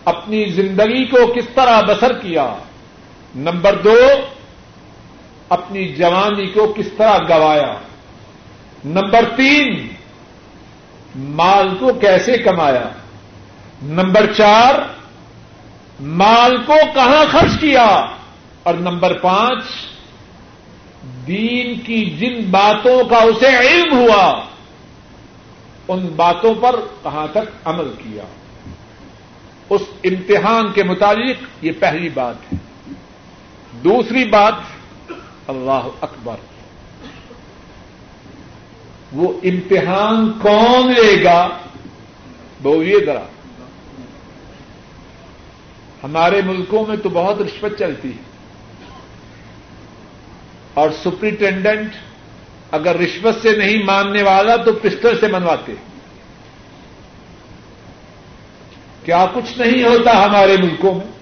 [0.06, 2.56] اپنی زندگی کو کس طرح بسر کیا۔
[3.36, 3.98] نمبر دو،
[5.50, 7.78] اپنی جوانی کو کس طرح گوایا۔
[8.86, 9.88] نمبر تین،
[11.16, 12.90] مال کو کیسے کمایا۔
[13.82, 14.76] نمبر چار،
[16.00, 18.06] مال کو کہاں خرچ کیا؟
[18.64, 19.64] اور نمبر پانچ،
[21.28, 24.46] دین کی جن باتوں کا اسے علم ہوا،
[25.88, 28.24] ان باتوں پر کہاں تک عمل کیا؟
[29.70, 32.58] اس امتحان کے مطابق یہ پہلی بات ہے۔
[33.84, 34.54] دوسری بات،
[35.48, 36.36] اللہ اکبر،
[39.12, 41.48] وہ امتحان کون لے گا؟
[42.62, 43.26] بولیے ذرا۔
[46.06, 48.24] ہمارے ملکوں میں تو بہت رشوت چلتی ہے۔
[50.74, 51.94] اور سپرنٹینڈنٹ
[52.72, 55.74] اگر رشوت سے نہیں ماننے والا تو پسٹل سے منواتے
[59.06, 61.16] کیا کچھ نہیں ہوتا ہمارے ملکوں میں؟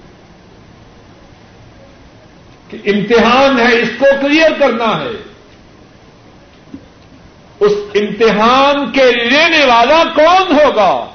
[2.69, 5.23] کہ امتحان ہے، اس کو کلیئر کرنا ہے۔
[7.59, 11.12] اس امتحان کے لینے والا کون ہوگا؟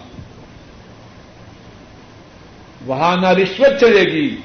[2.89, 4.36] وہاں نہ رشوت چلے گی،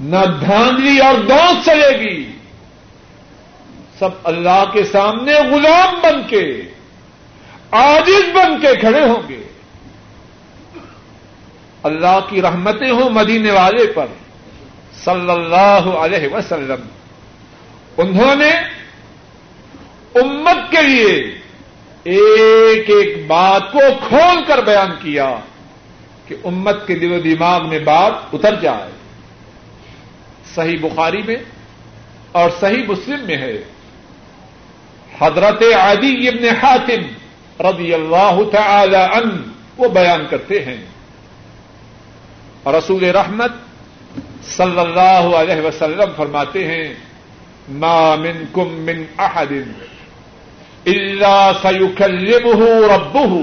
[0.00, 2.32] نہ دھاندلی اور دوست چلے گی۔
[3.98, 6.62] سب اللہ کے سامنے غلام بن کے
[7.70, 9.42] آجز بن کے کھڑے ہوں گے۔
[11.82, 14.06] اللہ کی رحمتیں ہوں مدینے والے پر،
[15.04, 16.88] صلی اللہ علیہ وسلم۔
[17.96, 18.50] انہوں نے
[20.14, 21.14] امت کے لیے
[22.04, 23.78] ایک ایک بات کو
[24.08, 25.36] کھول کر بیان کیا۔
[26.26, 28.90] کہ امت کے دل و دماغ میں بات اتر جائے۔
[30.54, 31.36] صحیح بخاری میں
[32.32, 33.62] اور صحیح مسلم میں ہے۔
[35.20, 37.02] حضرت عدی ابن حاتم
[37.66, 39.42] رضی اللہ تعالی عنہ
[39.76, 40.84] وہ بیان کرتے ہیں۔
[42.66, 43.52] رسول رحمت
[44.44, 46.94] صلی اللہ علیہ وسلم فرماتے ہیں،
[47.68, 49.52] ما منکم من احد
[50.86, 52.64] الا سيكلمه
[52.96, 53.40] ربه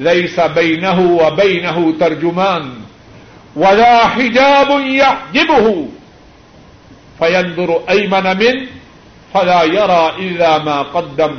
[0.00, 2.72] ليس بينه وبينه ترجمان
[3.56, 5.88] ولا حجاب يحجبه.
[7.18, 8.66] فينظر ايمن من
[9.34, 11.34] فلا يرى الا ما قدم.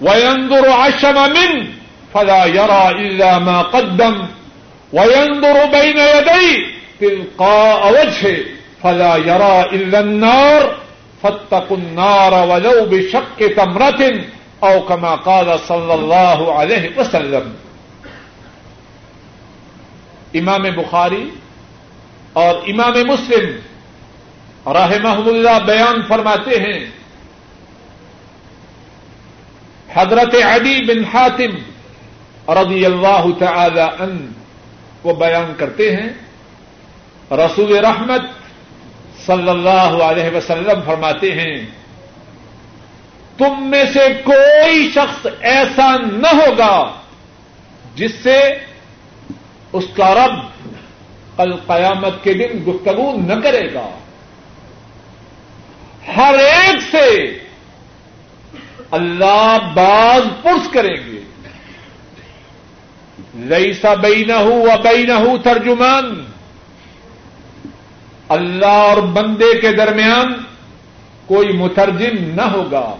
[0.00, 1.66] وينظر عشم من
[2.14, 4.26] فلا يرى الا ما قدم.
[4.92, 6.66] وينظر بين يدي
[7.00, 8.36] تلقاء وجهه
[8.82, 10.74] فلا يرى إلا النار.
[11.22, 14.20] فاتقوا النار ولو بشق تمرة
[14.64, 17.54] أو كما قال صلى الله عليه وسلم.
[20.34, 21.30] امام بخاری
[22.32, 23.56] اور امام مسلم
[24.72, 26.90] رحمہ اللہ بیان فرماتے ہیں۔
[29.94, 31.56] حضرت عدی بن حاتم
[32.52, 34.30] رضی اللہ تعالی عنہ
[35.02, 36.08] وہ بیان کرتے ہیں۔
[37.30, 38.22] رسول رحمت
[39.26, 41.56] صلی اللہ علیہ وسلم فرماتے ہیں،
[43.38, 46.92] تم میں سے کوئی شخص ایسا نہ ہوگا
[47.94, 48.40] جس سے
[49.76, 50.38] اس کا رب
[51.36, 53.98] القیامت کے دن گفتگو نہ کرے گا۔
[56.16, 57.38] ہر ایک سے
[58.90, 61.20] اللہ باز پرس کریں گے۔
[63.34, 66.24] لئی سا بئی نہ ہوں بئی نہ ہوں ترجمان۔
[68.28, 70.34] اللہ اور بندے کے درمیان
[71.26, 72.96] کوئی مترجم نہ ہوگا،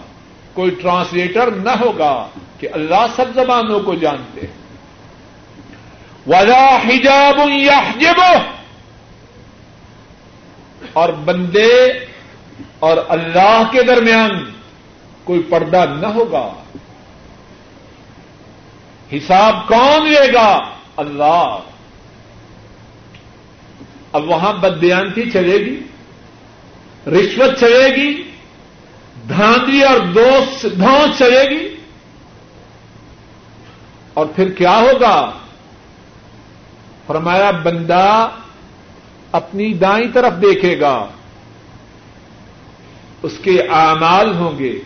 [0.53, 2.27] کوئی ٹرانسلیٹر نہ ہوگا
[2.59, 4.66] کہ اللہ سب زبانوں کو جانتے ہیں۔
[6.27, 8.21] ولا حجاب یحجب
[10.93, 11.89] اور بندے
[12.79, 14.51] اور اللہ کے درمیان
[15.23, 16.53] کوئی پردہ نہ ہوگا۔
[19.13, 21.57] حساب کون لے گا؟ اللہ۔
[24.13, 25.79] اب وہاں بدیانتی چلے گی،
[27.07, 28.23] رشوت چلے گی،
[29.29, 31.75] دھاندلی اور دوست دھوس چلے گی۔
[34.13, 35.31] اور پھر کیا ہوگا؟
[37.07, 38.29] فرمایا، بندہ
[39.31, 41.07] اپنی دائیں طرف دیکھے گا،
[43.23, 44.79] اس کے اعمال ہوں گے۔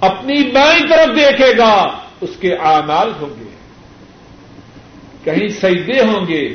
[0.00, 1.86] اپنی بائیں طرف دیکھے گا،
[2.20, 3.50] اس کے اعمال ہوں گے۔
[5.24, 6.48] کہیں سجدے ہوں گے،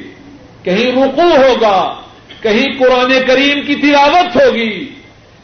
[0.63, 2.01] کہیں رکو ہوگا،
[2.41, 4.85] کہیں قرآن کریم کی تلاوت ہوگی،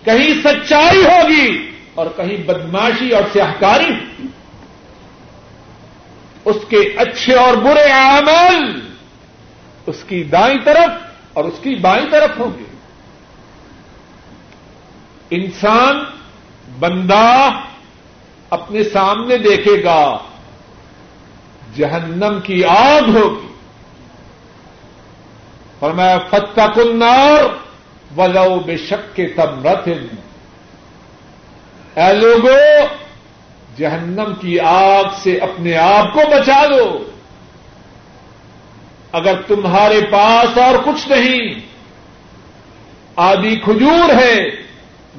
[0.03, 4.22] کہیں سچائی ہوگی اور کہیں بدماشی اور سیاہکاری۔
[6.52, 8.80] اس کے اچھے اور برے اعمال
[9.86, 10.89] اس کی دائیں طرف
[11.34, 12.64] اور اس کی بائیں طرف ہوں گے۔
[15.30, 16.04] انسان
[16.80, 17.49] بندہ
[18.49, 20.18] اپنے سامنے دیکھے گا،
[21.76, 23.47] جہنم کی آگ ہوگی۔
[25.80, 27.43] اور میں فتح النار
[28.18, 29.89] ولو بے شک کے تم رتھ
[31.95, 32.88] اے لوگوں
[33.78, 37.03] جہنم کی آگ سے اپنے آپ کو بچا لو
[39.11, 41.59] اگر تمہارے پاس اور کچھ نہیں،
[43.15, 44.38] آدھی کھجور ہے،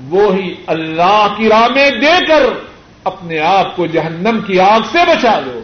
[0.09, 2.43] وہی اللہ کی راہ میں دے کر
[3.05, 5.61] اپنے آپ کو جہنم کی آگ سے بچا لو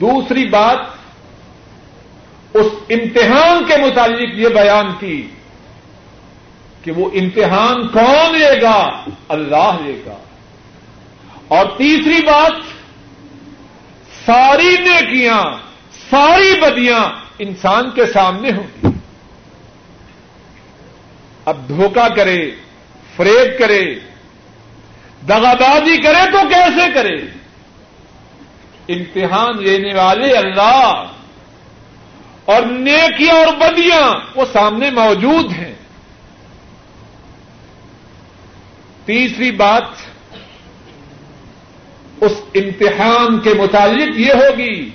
[0.00, 0.78] دوسری بات،
[2.54, 5.28] اس امتحان کے متعلق یہ بیان کی۔
[6.82, 10.16] کہ وہ امتحان کون لے گا؟ اللہ لے گا۔
[11.48, 12.52] اور تیسری بات،
[14.26, 15.42] ساری نیکیاں،
[16.10, 17.00] ساری بدیاں
[17.38, 18.88] انسان کے سامنے ہوں گی
[21.44, 22.50] اب دھوکہ کرے،
[23.16, 23.94] فریب کرے
[25.28, 27.38] دغابازی کرے تو کیسے کرے؟
[28.88, 31.04] امتحان لینے والے اللہ
[32.44, 35.74] اور نیکیاں اور بدیاں وہ سامنے موجود ہیں۔
[39.08, 39.90] تیسری بات
[42.20, 44.90] اس امتحان کے متعلق یہ ہوگی،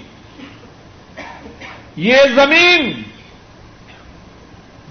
[1.95, 2.91] یہ زمین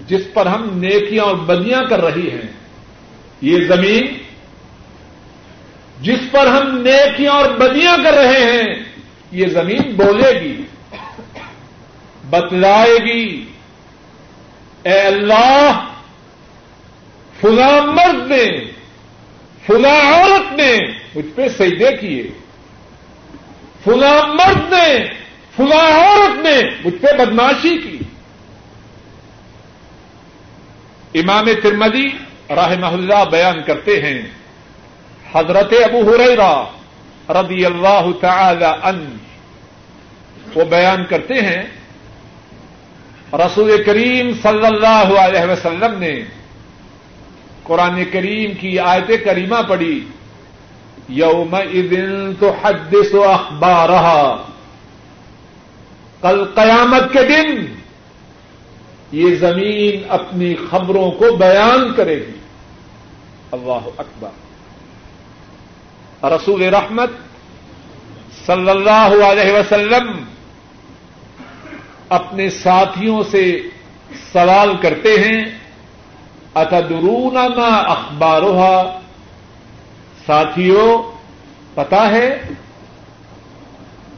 [0.07, 2.49] جس پر ہم نیکیاں اور بدیاں کر رہی ہیں،
[3.41, 4.17] یہ زمین
[6.01, 8.73] جس پر ہم نیکیاں اور بدیاں کر رہے ہیں،
[9.31, 10.55] یہ زمین بولے گی،
[12.29, 13.25] بتلائے گی،
[14.83, 15.83] اے اللہ
[17.41, 18.45] فلاں مرد نے
[19.67, 20.77] فلاں عورت نے
[21.15, 22.23] مجھ پہ سجدے کیے۔
[23.83, 25.03] فلاں مرد نے
[25.55, 27.97] فلاں عورت نے مجھ پہ بدماشی کی۔
[31.19, 32.07] امام ترمدی
[32.49, 34.21] راہ اللہ بیان کرتے ہیں،
[35.33, 36.63] حضرت ابو ہریرا
[37.29, 39.17] رضی اللہ تعالی ان
[40.55, 41.63] وہ بیان کرتے ہیں،
[43.33, 46.13] رسول کریم صلی اللہ علیہ وسلم نے
[47.63, 50.03] قرآن کریم کی آیت کریمہ پڑھی
[51.07, 54.47] یوم دن تو حدث و اخبار رہا
[56.21, 57.65] کل قیامت کے دن
[59.11, 62.39] یہ زمین اپنی خبروں کو بیان کرے گی۔
[63.51, 64.29] اللہ اکبر۔
[66.23, 67.09] رسول رحمت
[68.45, 70.23] صلی اللہ علیہ وسلم
[72.09, 73.61] اپنے ساتھیوں سے
[74.33, 75.62] سوال کرتے ہیں
[76.55, 78.99] اتدرون ما اخبارها؟
[80.25, 81.11] ساتھیوں
[81.73, 82.41] پتا ہے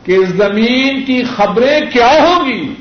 [0.04, 2.76] کہ زمین کی خبریں کیا ہوں گی؟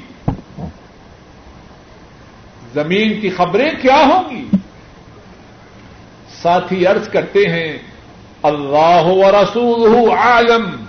[2.74, 4.56] زمین کی خبریں کیا ہوں گی؟
[6.42, 7.78] ساتھی ارض کرتے ہیں،
[8.42, 10.84] اللہ و رسول عالم۔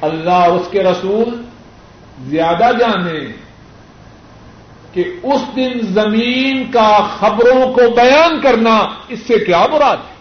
[0.00, 1.44] اللہ اس کے رسول
[2.22, 3.43] زیادہ جانے۔
[4.94, 10.14] کہ اس دن زمین کا خبروں کو بیان کرنا اس سے کیا مراد ہے؟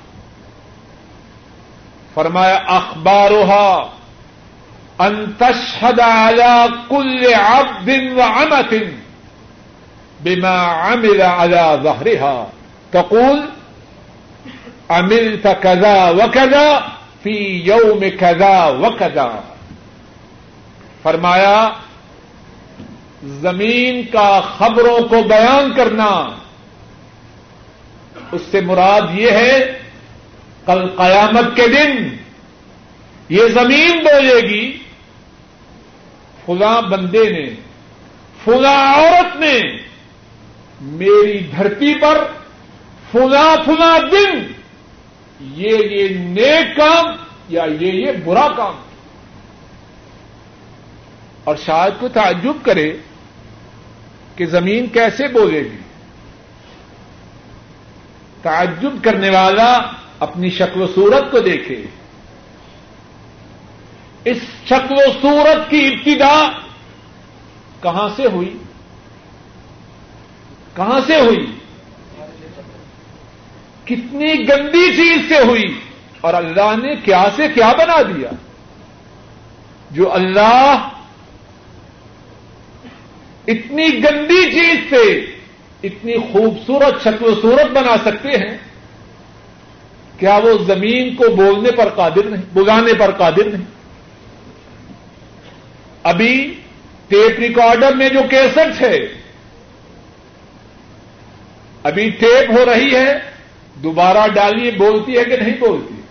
[2.14, 3.90] فرمایا، اخبارها
[5.00, 8.92] ان تشهد على كل عبد وعمة
[10.24, 12.44] بما عمل على ظهرها.
[12.92, 13.42] تقول
[14.90, 16.82] عملت كذا وكذا
[17.24, 19.30] في يوم كذا وكذا.
[21.04, 21.72] فرمایا
[23.24, 26.30] زمین کا خبروں کو بیان کرنا۔
[28.32, 29.80] اس سے مراد یہ ہے،
[30.66, 32.16] کل قیامت کے دن
[33.30, 34.78] یہ زمین بولے گی،
[36.46, 37.50] فلاں بندے نے،
[38.44, 39.62] فلاں عورت نے
[40.82, 42.28] میری دھرتی پر
[43.12, 44.54] فلاں فلاں دن
[45.40, 47.06] یہ یہ نیک کام
[47.50, 48.76] یا یہ یہ برا کام۔
[51.44, 52.98] اور شاید کو تعجب کرے
[54.36, 55.78] کہ زمین کیسے بولے گی؟
[58.42, 59.80] تعجب کرنے والا
[60.20, 61.86] اپنی شکل و صورت کو دیکھے۔
[64.26, 66.50] اس شکل و صورت کی ابتدا
[67.82, 68.58] کہاں سے ہوئی؟
[70.76, 71.46] کہاں سے ہوئی؟
[73.86, 75.80] کتنی گندی چیز سے ہوئی؟
[76.22, 78.30] اور اللہ نے کیا سے کیا بنا دیا؟
[79.92, 80.90] جو اللہ
[83.48, 85.04] اتنی گندی چیز سے
[85.84, 88.58] اتنی خوبصورت شکل و صورت بنا سکتے ہیں،
[90.20, 93.66] کیا وہ زمین کو بولنے پر قادر نہیں، بگانے پر قادر نہیں؟
[96.04, 96.34] ابھی
[97.08, 98.98] ٹیپ ریکارڈر میں جو کیسٹ ہے،
[101.84, 103.20] ابھی ٹیپ ہو رہی ہے،
[103.84, 106.02] دوبارہ ڈالیے، بولتی ہے کہ نہیں بولتی؟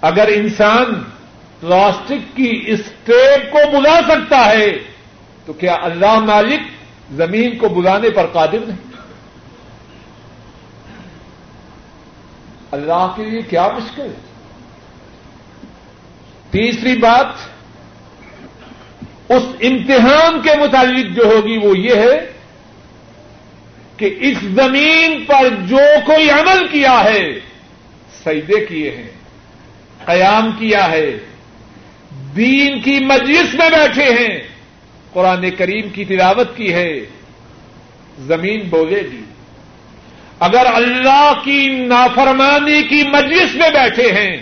[0.00, 0.92] اگر انسان
[1.60, 4.70] پلاسٹک کی اس ٹیپ کو بلا سکتا ہے
[5.46, 6.60] تو کیا اللہ مالک
[7.16, 8.88] زمین کو بلانے پر قادر نہیں؟
[12.72, 14.28] اللہ کے لیے کیا مشکل؟ ہے
[16.50, 17.26] تیسری بات،
[19.28, 22.18] اس امتحان کے متعلق جو ہوگی وہ یہ ہے
[23.96, 27.40] کہ اس زمین پر جو کوئی عمل کیا ہے،
[28.24, 29.10] سجدے کیے ہیں،
[30.06, 31.18] قیام کیا ہے،
[32.36, 34.49] دین کی مجلس میں بیٹھے ہیں
[35.12, 37.00] قرآن کریم کی تلاوت کی ہے،
[38.18, 39.24] زمین بولے گی۔
[40.40, 44.36] اگر اللہ کی نافرمانی کی مجلس میں بیٹھے ہیں،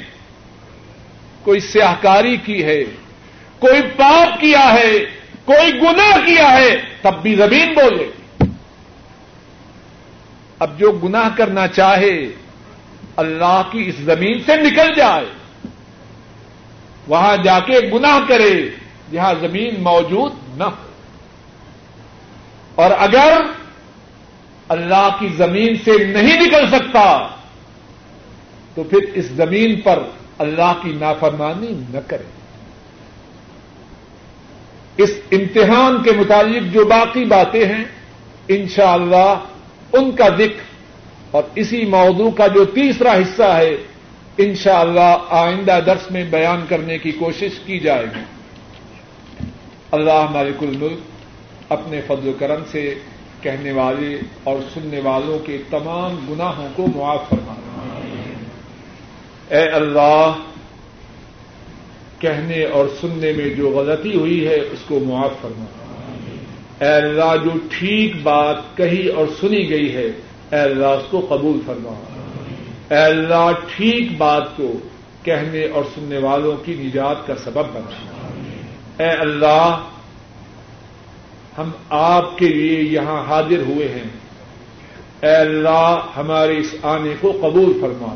[1.43, 2.85] کوئی سیاہکاری کی ہے،
[3.59, 4.99] کوئی پاپ کیا ہے،
[5.45, 8.11] کوئی گناہ کیا ہے، تب بھی زمین بولے۔
[10.59, 12.27] اب جو گناہ کرنا چاہے،
[13.17, 15.25] اللہ کی اس زمین سے نکل جائے۔
[17.09, 18.71] وہاں جا کے گناہ کرے،
[19.13, 20.89] جہاں زمین موجود نہ ہو۔
[22.75, 23.43] اور اگر
[24.69, 27.29] اللہ کی زمین سے نہیں نکل سکتا،
[28.75, 29.99] تو پھر اس زمین پر
[30.39, 32.23] اللہ کی نافرمانی نہ کرے۔
[34.97, 37.85] اس امتحان کے متعلق جو باقی باتیں ہیں،
[38.49, 40.63] انشاءاللہ اللہ ان کا ذکر
[41.31, 43.77] اور اسی موضوع کا جو تیسرا حصہ ہے،
[44.39, 48.38] انشاءاللہ آئندہ درس میں بیان کرنے کی کوشش کی جائے گی۔
[49.91, 50.99] اللہ مالک الملک
[51.69, 52.95] اپنے فضل و کرم سے
[53.43, 57.55] کہنے والے اور سننے والوں کے تمام گناہوں کو معاف فرما۔
[59.51, 60.33] اے اللہ،
[62.19, 65.65] کہنے اور سننے میں جو غلطی ہوئی ہے، اس کو معاف فرما۔
[66.85, 70.07] اے اللہ، جو ٹھیک بات کہی اور سنی گئی ہے،
[70.53, 71.93] اے اللہ، اس کو قبول فرما۔
[72.91, 74.73] اے اللہ، ٹھیک بات کو
[75.23, 78.18] کہنے اور سننے والوں کی نجات کا سبب بنا۔
[78.99, 79.85] اے اللہ،
[81.59, 84.09] ہم آپ کے لیے یہاں حاضر ہوئے ہیں۔
[85.23, 88.15] اے اللہ ہمارے اس آنے کو قبول فرما۔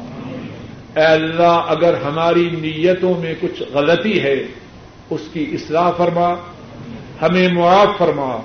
[0.97, 4.47] اے اللہ، اگر ہماری نیتوں میں کچھ غلطی ہے،
[5.11, 6.35] اس کی اصلاح فرما،
[7.23, 8.37] ہمیں معاف فرما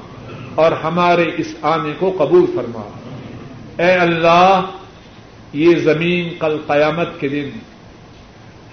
[0.56, 2.90] اور ہمارے اس آنے کو قبول فرما۔
[3.84, 4.62] اے اللہ،
[5.54, 7.50] یہ زمین کل قیامت کے دن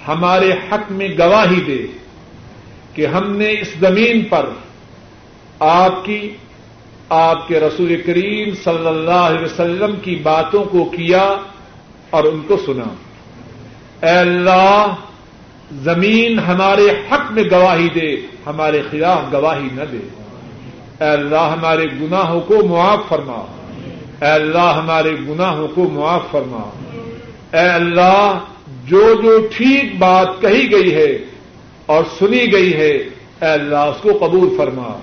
[0.09, 2.04] ہمارے حق میں گواہی دے۔
[2.95, 4.47] کہ ہم نے اس زمین پر
[5.59, 6.31] آپ کی،
[7.09, 11.35] آپ کے رسول کریم صلی اللہ علیہ وسلم کی باتوں کو کیا
[12.11, 12.95] اور ان کو سنا۔
[14.07, 14.95] اے اللہ،
[15.73, 18.17] زمین ہمارے حق میں گواہی دے،
[18.47, 20.09] ہمارے خلاف گواہی نہ دے۔
[21.01, 23.45] اے اللہ، ہمارے گناہوں کو معاف فرما۔
[24.21, 26.71] اے اللہ، ہمارے گناہوں کو معاف فرما۔
[27.53, 28.39] اے اللہ،
[28.85, 31.19] جو جو ٹھیک بات کہی گئی ہے
[31.87, 34.99] اور سنی گئی ہے، اے اللہ، اس کو قبول فرما۔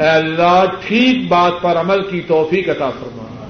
[0.00, 3.46] اے اللہ، ٹھیک بات پر عمل کی توفیق عطا فرما۔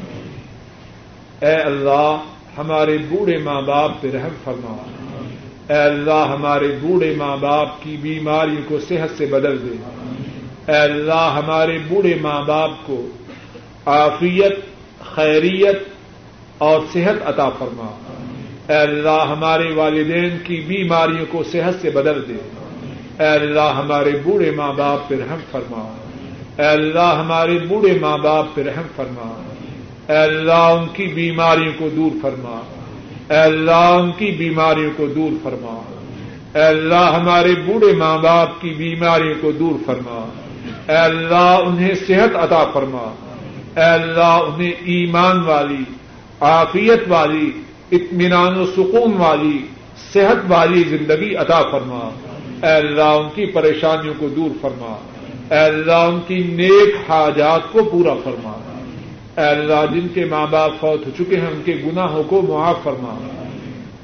[1.46, 2.22] اے اللہ،
[2.58, 4.76] ہمارے بوڑھے ماں باپ پہ رحم فرما۔
[5.68, 9.76] اے اللہ، ہمارے بوڑھے ماں باپ کی بیماری کو صحت سے بدل دے۔
[10.72, 13.06] اے اللہ، ہمارے بوڑھے ماں باپ کو
[13.86, 14.52] عافیت،
[15.14, 15.78] خیریت
[16.58, 18.03] اور صحت عطا فرما۔
[18.68, 22.36] اے اللہ ہمارے والدین کی بیماریوں کو صحت سے بدل دے۔
[23.20, 25.96] اے اللہ ہمارے بوڑھے ماں باپ پہ رحم فرما۔
[26.58, 29.42] اے اللہ ہمارے بوڑھے ماں باپ پہ رحم فرما۔
[30.08, 32.60] اے اللہ ان کی بیماریوں کو دور فرما۔
[33.30, 35.82] اے اللہ ان کی بیماریوں کو دور فرما۔
[36.54, 40.28] اے اللہ ہمارے بوڑھے ماں باپ کی بیماریوں کو دور فرما۔
[40.88, 43.14] اے اللہ انہیں صحت عطا فرما۔
[43.76, 45.84] اے اللہ انہیں ایمان والی،
[46.40, 47.50] عافیت والی
[47.94, 49.58] اطمینان و سکون والی،
[50.12, 52.10] صحت والی زندگی عطا فرما۔
[52.62, 54.96] اے اللہ، ان کی پریشانیوں کو دور فرما۔
[55.50, 58.52] اے اللہ، ان کی نیک حاجات کو پورا فرما۔
[59.36, 62.76] اے اللہ، جن کے ماں باپ فوت ہو چکے ہیں، ان کے گناہوں کو معاف
[62.82, 63.28] فرما۔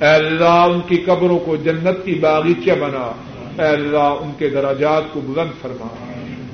[0.00, 3.12] اے اللہ، ان کی قبروں کو جنت کی باغیچہ بنا۔
[3.62, 5.86] اے اللہ، ان کے دراجات کو بلند فرما۔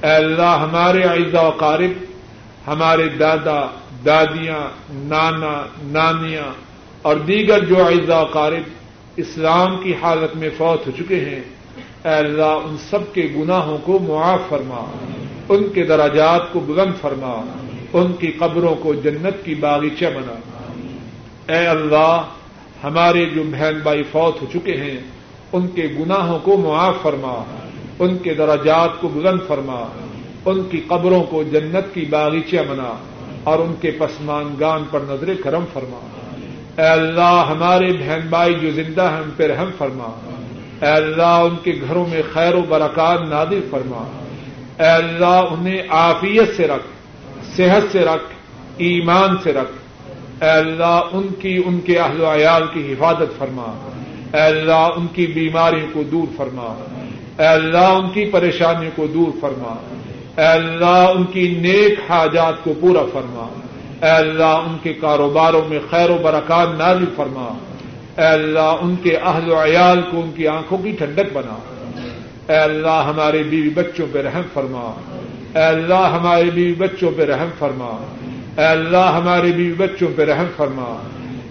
[0.07, 2.05] اے اللہ، ہمارے اعزا و قارب،
[2.67, 3.67] ہمارے دادا،
[4.07, 6.66] دادیاں، نانا، نانیاں
[7.07, 8.63] اور دیگر جو اعزا قارب
[9.17, 11.41] اسلام کی حالت میں فوت ہو چکے ہیں،
[12.05, 14.91] اے اللہ ان سب کے گناہوں کو معاف فرما،
[15.49, 17.45] ان کے دراجات کو بلند فرما،
[17.93, 20.35] ان کی قبروں کو جنت کی باغیچہ بنا۔
[21.53, 22.23] اے اللہ،
[22.85, 24.99] ہمارے جو بہن بھائی فوت ہو چکے ہیں،
[25.53, 27.45] ان کے گناہوں کو معاف فرما،
[27.99, 29.85] ان کے دراجات کو بلند فرما،
[30.45, 32.97] ان کی قبروں کو جنت کی باغیچہ بنا
[33.45, 36.16] اور ان کے پسمان گان پر نظر کرم فرما۔
[36.79, 40.21] اے اللہ ہمارے بہن بھائی جو زندہ ہیں ان پہ رحم فرما۔
[40.83, 44.23] اے اللہ ان کے گھروں میں خیر و برکات نادر فرما۔
[44.79, 46.87] اے اللہ انہیں عافیت سے رکھ،
[47.57, 48.35] صحت سے رکھ،
[48.77, 49.73] ایمان سے رکھ۔
[50.45, 53.89] اے اللہ ان کی، ان کے اہل و عیال کی حفاظت فرما۔
[54.35, 56.85] اے اللہ ان کی بیماری کو دور فرما۔
[57.39, 59.77] اے اللہ ان کی پریشانی کو دور فرما۔
[60.37, 63.66] اے اللہ ان کی نیک حاجات کو پورا فرما۔
[64.03, 67.59] اے اللہ، ان کے کاروباروں میں خیر و برکات نازل فرما۔
[68.19, 71.55] اے اللہ، ان کے اہل و عیال کو ان کی آنکھوں کی ٹھنڈک بنا۔
[72.53, 74.95] اے اللہ، ہمارے بیوی بچوں پہ رحم فرما۔
[75.55, 78.05] اے اللہ، ہمارے بیوی بچوں پہ رحم فرما۔
[78.59, 81.03] اے اللہ، ہمارے بیوی بچوں پہ رحم فرما۔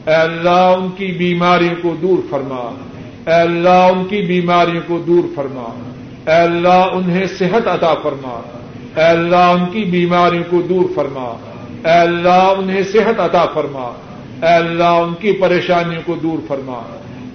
[0.07, 2.75] اے اللہ، ان کی بیماریوں کو دور فرما۔
[3.27, 5.91] اے اللہ، ان کی بیماریوں کو دور فرما۔
[6.27, 8.41] اے اللہ، انہیں صحت عطا فرما۔
[8.95, 11.54] اے اللہ، ان کی بیماریوں کو دور فرما۔
[11.85, 13.91] اے اللہ انہیں صحت عطا فرما۔
[14.41, 16.81] اے اللہ ان کی پریشانیوں کو دور فرما۔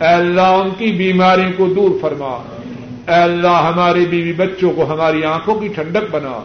[0.01, 2.43] اے اللہ ان کی بیماریوں کو دور فرما۔
[3.09, 6.45] اے اللہ ہمارے بیوی بچوں کو ہماری آنکھوں کی ٹھنڈک بنا۔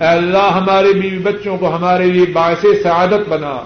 [0.00, 3.60] اے اللہ ہمارے بیوی بچوں کو ہمارے لیے باعث سعادت بنا۔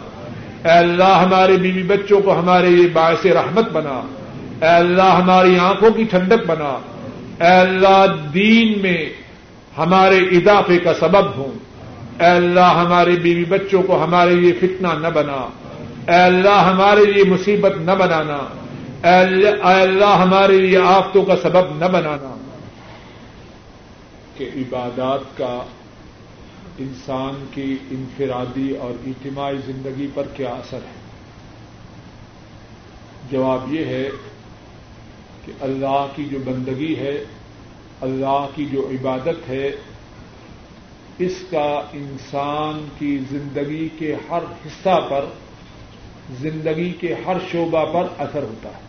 [0.64, 4.02] اے اللہ ہمارے بیوی بچوں کو ہمارے لیے باعث رحمت بنا۔
[4.62, 6.78] اے اللہ ہماری آنکھوں کی ٹھنڈک بنا۔
[7.40, 9.04] اے اللہ دین میں
[9.78, 11.65] ہمارے اضافے کا سبب ہوں۔
[12.20, 15.48] اے اللہ ہمارے بیوی بچوں کو ہمارے لیے فتنہ نہ بنا۔
[16.08, 18.38] اے اللہ ہمارے لیے مصیبت نہ بنانا۔
[19.08, 19.48] اے
[19.82, 22.36] اللہ ہمارے لیے آفتوں کا سبب نہ بنانا۔
[24.36, 25.62] کہ عبادات کا
[26.78, 31.06] انسان کی انفرادی اور اجتماعی زندگی پر کیا اثر ہے؟
[33.30, 34.08] جواب یہ ہے
[35.44, 37.24] کہ اللہ کی جو بندگی ہے،
[38.00, 39.70] اللہ کی جو عبادت ہے
[41.18, 45.24] اس کا انسان کی زندگی کے ہر حصہ پر،
[46.40, 48.86] زندگی کے ہر شعبہ پر اثر ہوتا ہے۔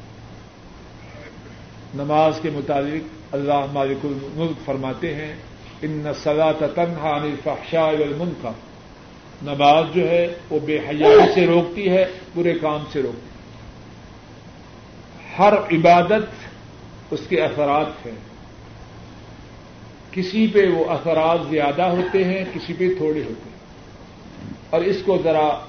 [1.95, 5.35] نماز کے مطابق اللہ مالک الملک فرماتے ہیں،
[5.81, 8.49] ان سزا تنہا عن الفحشاء والمنکر
[9.41, 12.05] نماز جو ہے، وہ بے حیائی سے روکتی ہے،
[12.35, 13.37] برے کام سے روکتی ہے۔
[15.39, 16.47] ہر عبادت
[17.11, 18.26] اس کے اثرات ہیں۔
[20.11, 23.57] کسی پہ وہ اثرات زیادہ ہوتے ہیں، کسی پہ تھوڑے ہوتے ہیں۔
[24.69, 25.59] اور اس کو ذرا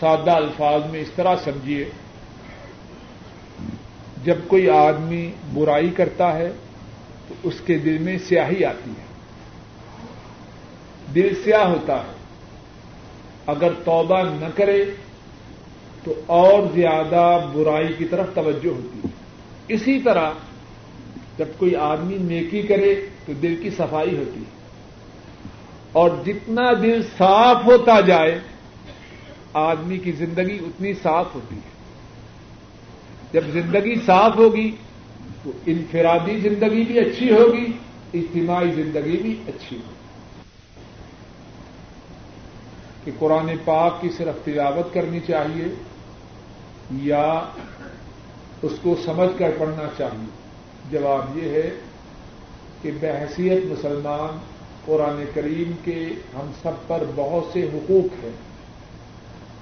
[0.00, 1.84] سادہ الفاظ میں اس طرح سمجھیے۔
[4.24, 6.52] جب کوئی آدمی برائی کرتا ہے،
[7.28, 9.08] تو اس کے دل میں سیاہی آتی ہے۔
[11.14, 12.12] دل سیاہ ہوتا ہے۔
[13.46, 14.84] اگر توبہ نہ کرے،
[16.04, 19.08] تو اور زیادہ برائی کی طرف توجہ ہوتی ہے۔
[19.68, 20.30] اسی طرح
[21.38, 22.94] جب کوئی آدمی نیکی کرے
[23.28, 24.58] تو دل کی صفائی ہوتی ہے۔
[25.92, 28.40] اور جتنا دل صاف ہوتا جائے،
[29.52, 31.78] آدمی کی زندگی اتنی صاف ہوتی ہے۔
[33.32, 34.76] جب زندگی صاف ہوگی،
[35.42, 37.66] تو انفرادی زندگی بھی اچھی ہوگی،
[38.14, 39.94] اجتماعی زندگی بھی اچھی ہوگی۔
[43.04, 45.64] کہ قرآن پاک کی صرف تلاوت کرنی چاہیے،
[46.90, 47.40] یا
[48.62, 50.26] اس کو سمجھ کر پڑھنا چاہیے۔
[50.90, 51.70] جواب یہ ہے
[52.82, 54.38] کہ بحثیت مسلمان
[54.84, 58.30] قرآن کریم کے ہم سب پر بہت سے حقوق ہیں۔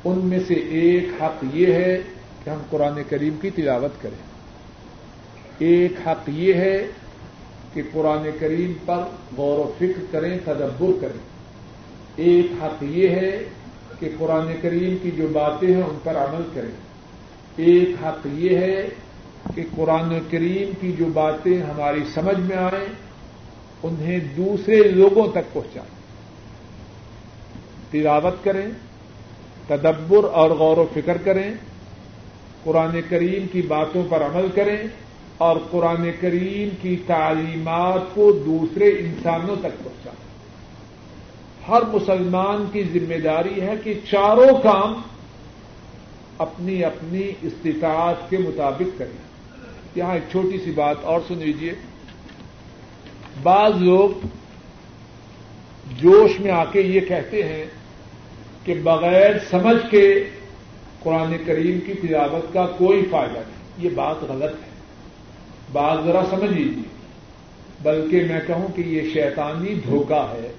[0.04, 1.98] ان میں سے ایک حق یہ ہے
[2.44, 4.36] کہ ہم قرآن کریم کی تلاوت کریں۔
[5.58, 6.86] ایک حق یہ ہے
[7.72, 8.98] کہ قرآن کریم پر
[9.36, 11.36] غور و فکر کریں، تدبر کریں۔
[12.16, 13.44] ایک حق یہ ہے
[13.98, 16.86] کہ قرآن کریم کی جو باتیں ہیں ان پر عمل کریں۔
[17.56, 18.88] ایک حق یہ ہے
[19.54, 23.05] کہ قرآن کریم کی جو باتیں ہماری سمجھ میں آئیں
[23.86, 25.94] انہیں دوسرے لوگوں تک پہنچائیں
[27.90, 28.66] تلاوت کریں،
[29.66, 31.50] تدبر اور غور و فکر کریں،
[32.64, 34.76] قرآن کریم کی باتوں پر عمل کریں
[35.38, 40.24] اور قرآن کریم کی تعلیمات کو دوسرے انسانوں تک پہنچائیں
[41.68, 45.02] ہر مسلمان کی ذمہ داری ہے کہ چاروں کام
[46.38, 49.18] اپنی اپنی استطاعت کے مطابق کریں۔
[49.94, 51.72] یہاں ایک چھوٹی سی بات اور سن لیجیے
[53.42, 54.26] بعض لوگ
[56.02, 57.66] جوش میں آ کے یہ کہتے ہیں
[58.64, 60.24] کہ بغیر سمجھ کے
[61.02, 64.70] قرآن کریم کی تلاوت کا کوئی فائدہ نہیں۔ یہ بات غلط ہے۔
[65.72, 66.82] بات ذرا سمجھ لیجیے
[67.82, 70.52] بلکہ میں کہوں کہ یہ شیطانی دھوکہ ہے۔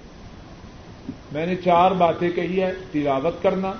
[1.31, 3.73] میں نے چار باتیں کہی ہے تلاوت کرنا،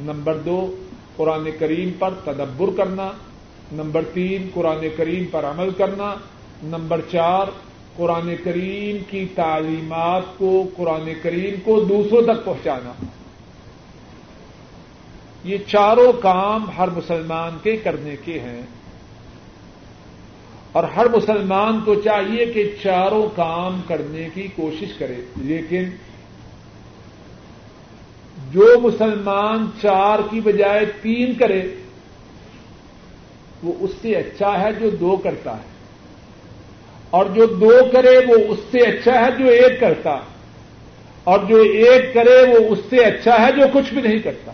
[0.00, 0.76] نمبر دو،
[1.16, 3.10] قرآن کریم پر تدبر کرنا،
[3.72, 6.14] نمبر تین، قرآن کریم پر عمل کرنا،
[6.62, 7.46] نمبر چار
[7.96, 12.92] قرآن کریم کی تعلیمات کو، قرآن کریم کو دوسروں تک پہنچانا۔
[15.44, 18.62] یہ چاروں کام ہر مسلمان کے کرنے کے ہیں۔
[20.72, 25.84] اور ہر مسلمان کو چاہیے کہ چاروں کام کرنے کی کوشش کرے۔ لیکن
[28.52, 31.62] جو مسلمان چار کی بجائے تین کرے،
[33.62, 35.73] وہ اس سے اچھا ہے جو دو کرتا ہے۔
[37.14, 40.18] اور جو دو کرے وہ اس سے اچھا ہے جو ایک کرتا۔
[41.24, 44.52] اور جو ایک کرے وہ اس سے اچھا ہے جو کچھ بھی نہیں کرتا۔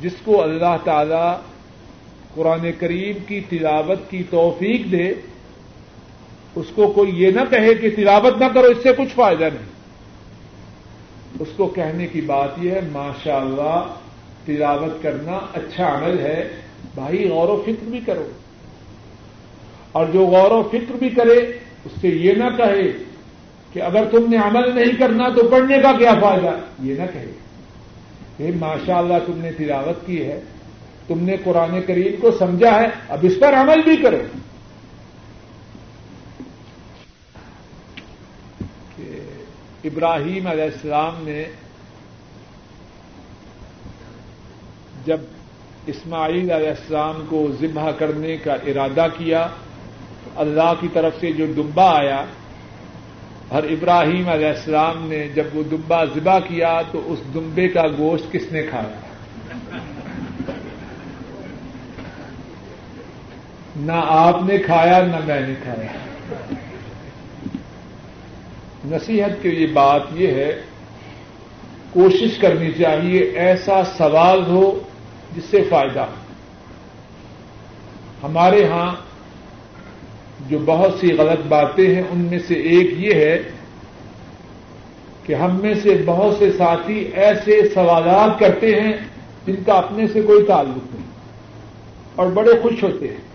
[0.00, 1.40] جس کو اللہ تعالی
[2.34, 5.12] قرآن کریم کی تلاوت کی توفیق دے،
[6.54, 9.70] اس کو کوئی یہ نہ کہے کہ تلاوت نہ کرو، اس سے کچھ فائدہ نہیں۔
[11.40, 13.84] اس کو کہنے کی بات یہ ہے ماشاء اللہ
[14.44, 16.48] تلاوت کرنا اچھا عمل ہے۔
[16.94, 18.28] بھائی، غور و فکر بھی کرو۔
[19.92, 21.38] اور جو غور و فکر بھی کرے،
[21.84, 22.92] اس سے یہ نہ کہے
[23.72, 26.50] کہ اگر تم نے عمل نہیں کرنا تو پڑھنے کا کیا فائدہ؟
[26.82, 27.32] یہ نہ کہے۔
[28.36, 30.40] کہ ماشاء اللہ تم نے تلاوت کی ہے،
[31.06, 34.18] تم نے قرآن کریم کو سمجھا ہے، اب اس پر عمل بھی کرو۔
[39.84, 41.44] ابراہیم علیہ السلام نے
[45.04, 45.18] جب
[45.86, 49.48] اسماعیل علیہ السلام کو ذبح کرنے کا ارادہ کیا
[50.36, 52.24] اللہ کی طرف سے جو دمبا آیا
[53.48, 58.32] اور ابراہیم علیہ السلام نے جب وہ دمبا ذبح کیا تو اس دمبے کا گوشت
[58.32, 58.98] کس نے کھایا؟
[63.76, 65.92] نہ آپ نے کھایا، نہ میں نے کھایا۔
[68.84, 70.62] نصیحت کی یہ بات یہ ہے،
[71.90, 74.80] کوشش کرنی چاہیے، ایسا سوال ہو
[75.36, 76.14] جس سے فائدہ ہو۔
[78.22, 79.09] ہمارے ہاں
[80.48, 83.42] جو بہت سی غلط باتیں ہیں، ان میں سے ایک یہ ہے
[85.22, 88.92] کہ ہم میں سے بہت سے ساتھی ایسے سوالات کرتے ہیں
[89.46, 91.06] جن کا اپنے سے کوئی تعلق نہیں
[92.16, 93.29] اور بڑے خوش ہوتے ہیں۔